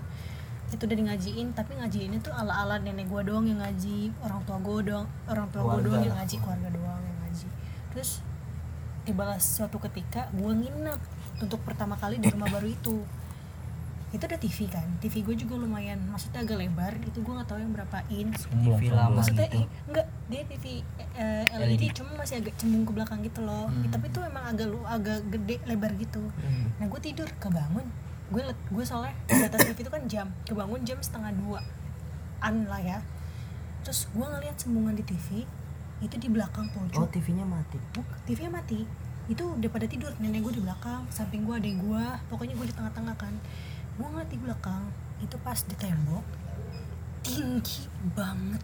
[0.69, 4.13] Itu udah ngajiin tapi ngajiinnya tuh ala ala nenek gue doang yang ngaji.
[4.21, 7.47] Orang tua gue doang orang tua gue Keluarga doang yang ngaji keluarga doang yang ngaji.
[7.95, 8.09] Terus
[9.07, 10.99] dibalas suatu ketika gue nginep
[11.41, 13.01] untuk pertama kali di rumah baru itu
[14.09, 14.87] itu ada TV kan?
[14.97, 18.49] TV gue juga lumayan maksudnya agak lebar itu gue nggak tahu yang berapa inch.
[18.49, 19.61] TV lama maksudnya gitu.
[19.61, 20.65] eh, enggak dia TV
[21.13, 23.69] eh, LED, cuma masih agak cembung ke belakang gitu loh.
[23.69, 23.85] Hmm.
[23.93, 26.23] tapi itu emang agak lu agak gede lebar gitu.
[26.41, 26.73] Hmm.
[26.81, 27.85] nah gue tidur kebangun.
[28.29, 31.61] Gue gue soalnya di atas TV itu kan jam kebangun jam setengah dua
[32.41, 32.99] an lah ya.
[33.85, 35.45] Terus gue ngeliat sembungan di TV
[35.99, 37.77] itu di belakang oh pojok TV-nya mati?
[37.93, 38.87] Buk, TV-nya mati.
[39.29, 42.75] Itu udah pada tidur nenek gue di belakang samping gue adek gue pokoknya gue di
[42.75, 43.33] tengah-tengah kan
[43.99, 44.83] gue ngeliat di belakang
[45.19, 46.23] itu pas di tembok
[47.19, 48.63] tinggi banget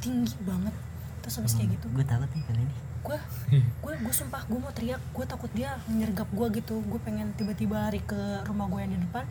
[0.00, 0.72] tinggi banget.
[1.20, 2.76] Terus habis kayak gitu gue takut nih kali ini.
[3.06, 3.18] gue
[3.54, 6.80] gue gue sumpah gue mau teriak gue takut dia menyergap gue gitu.
[6.88, 8.16] Gue pengen tiba-tiba lari ke
[8.48, 9.24] rumah gue yang di depan.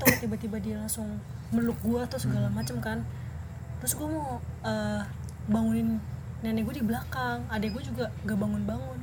[0.00, 1.20] Takut tiba-tiba dia langsung
[1.52, 3.04] meluk gue atau segala macem kan.
[3.84, 5.02] Terus gue mau eh,
[5.52, 6.00] bangunin
[6.40, 8.98] nenek gue di belakang adek gue juga gak bangun-bangun.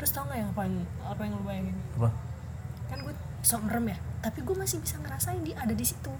[0.00, 1.76] Terus tau gak yang apa yang apa yang lo bayangin?
[2.00, 2.10] Apa?
[2.86, 6.10] kan gue sok merem ya tapi gue masih bisa ngerasain dia ada di situ.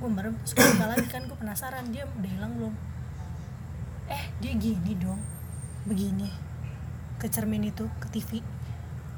[0.00, 2.74] Gue merem terus gue buka lagi kan gue penasaran dia udah hilang belum?
[4.08, 5.20] Eh dia gini dong
[5.84, 6.32] begini.
[7.20, 8.40] Ke cermin itu ke TV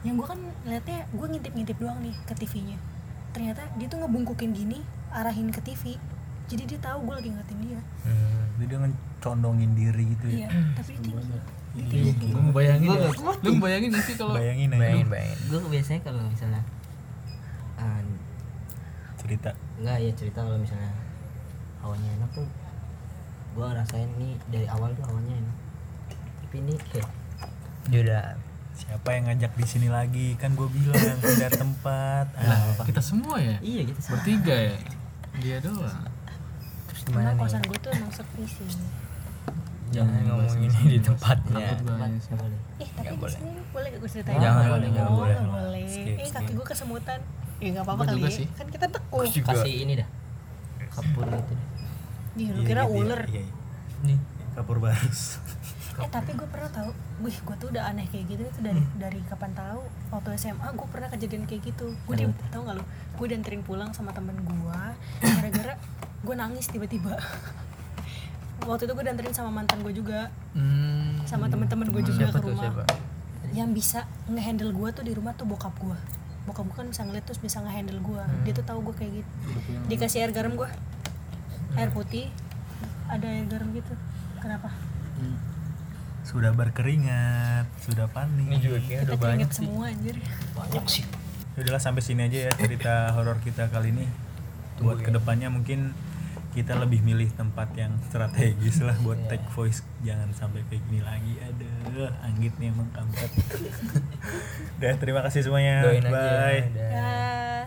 [0.02, 2.78] yang gue kan liatnya gue ngintip-ngintip doang nih ke TV-nya
[3.34, 4.78] ternyata dia tuh ngebungkukin gini
[5.10, 5.98] arahin ke TV
[6.46, 7.80] jadi dia tahu gue lagi ngeliatin dia.
[8.06, 8.46] Hmm.
[8.54, 10.62] Jadi dia ngecondongin diri gitu iya ya.
[10.78, 11.38] tapi dia tinggi
[11.76, 13.08] Iya, lu ngebayangin Gua ya?
[13.12, 14.80] nggak lu ngebayangin gak sih kalau Bayangin aja.
[14.80, 15.38] Bayangin bayangin.
[15.50, 16.62] Gue biasanya kalau misalnya
[19.26, 19.50] cerita.
[19.76, 20.92] enggak ya cerita kalau misalnya
[21.78, 22.46] awalnya enak tuh
[23.52, 25.56] gue ngerasain nih dari awal tuh awalnya enak
[26.40, 27.08] tapi ini kayak
[27.86, 28.24] dia udah
[28.76, 30.36] Siapa yang ngajak di sini lagi?
[30.36, 32.28] Kan gue bilang pindah tempat.
[32.36, 34.76] lah Ah, kita semua ya iya gitu sih bertiga ya
[35.34, 36.04] dia doang
[36.86, 38.68] terus karena gimana kosan nih gue tuh emang sepi sih
[39.88, 42.20] jangan ngomong ini di tempatnya gua ya.
[42.36, 43.32] Boleh Eh, tapi boleh.
[43.32, 44.36] sini boleh gak gue ceritain?
[44.36, 45.36] Jangan, Oh, boleh, nggak boleh.
[45.40, 45.88] boleh.
[46.18, 47.20] Eh, kaki gue kesemutan.
[47.56, 48.30] Ya nggak apa-apa kali ya.
[48.30, 48.46] sih.
[48.52, 49.24] Kan kita tekuk.
[49.24, 50.08] kasih ini dah.
[50.92, 51.66] Kapur gitu deh.
[52.36, 53.00] Ih, lu Iya, kira gitu ya.
[53.00, 53.22] ular.
[53.28, 53.52] Iya, iya.
[54.04, 54.18] nih.
[54.56, 55.36] Kapur barus
[55.96, 56.92] eh tapi gue pernah tahu.
[57.24, 59.80] Wih gue tuh udah aneh kayak gitu itu dari dari kapan tahu?
[60.12, 61.96] Waktu SMA gue pernah kejadian kayak gitu.
[62.04, 62.84] Gue di tau gak lu?
[63.16, 64.80] Gue dianterin pulang sama temen gue
[65.24, 65.74] gara-gara
[66.20, 67.16] gue nangis tiba-tiba.
[68.68, 70.28] Waktu itu gue dianterin sama mantan gue juga.
[70.52, 71.16] Hmm.
[71.24, 72.64] sama temen-temen gue juga siapa ke tuh rumah.
[72.68, 72.82] siapa?
[73.56, 75.96] Yang bisa ngehandle gue tuh di rumah tuh bokap gue
[76.46, 79.30] bokap gue kan bisa ngeliat terus bisa ngehandle gue dia tuh tahu gue kayak gitu.
[79.90, 80.70] Dikasih air garam gue
[81.76, 82.30] air putih.
[83.10, 83.92] Ada air garam gitu.
[84.38, 84.70] Kenapa?
[86.22, 88.46] Sudah berkeringat sudah panik.
[88.46, 89.66] Ini juga kayak kita udah banyak keringet sih.
[89.66, 90.16] semua anjir.
[91.56, 94.06] Udahlah sampai sini aja ya cerita horor kita kali ini.
[94.78, 95.94] Buat ke depannya mungkin
[96.56, 99.28] kita lebih milih tempat yang strategis lah buat Iya.
[99.30, 103.28] take voice jangan sampai kayak gini lagi aduh anggit nih emang kampret
[104.76, 106.90] udah terima kasih semuanya doain aja bye Dah.
[106.90, 107.62] Dah.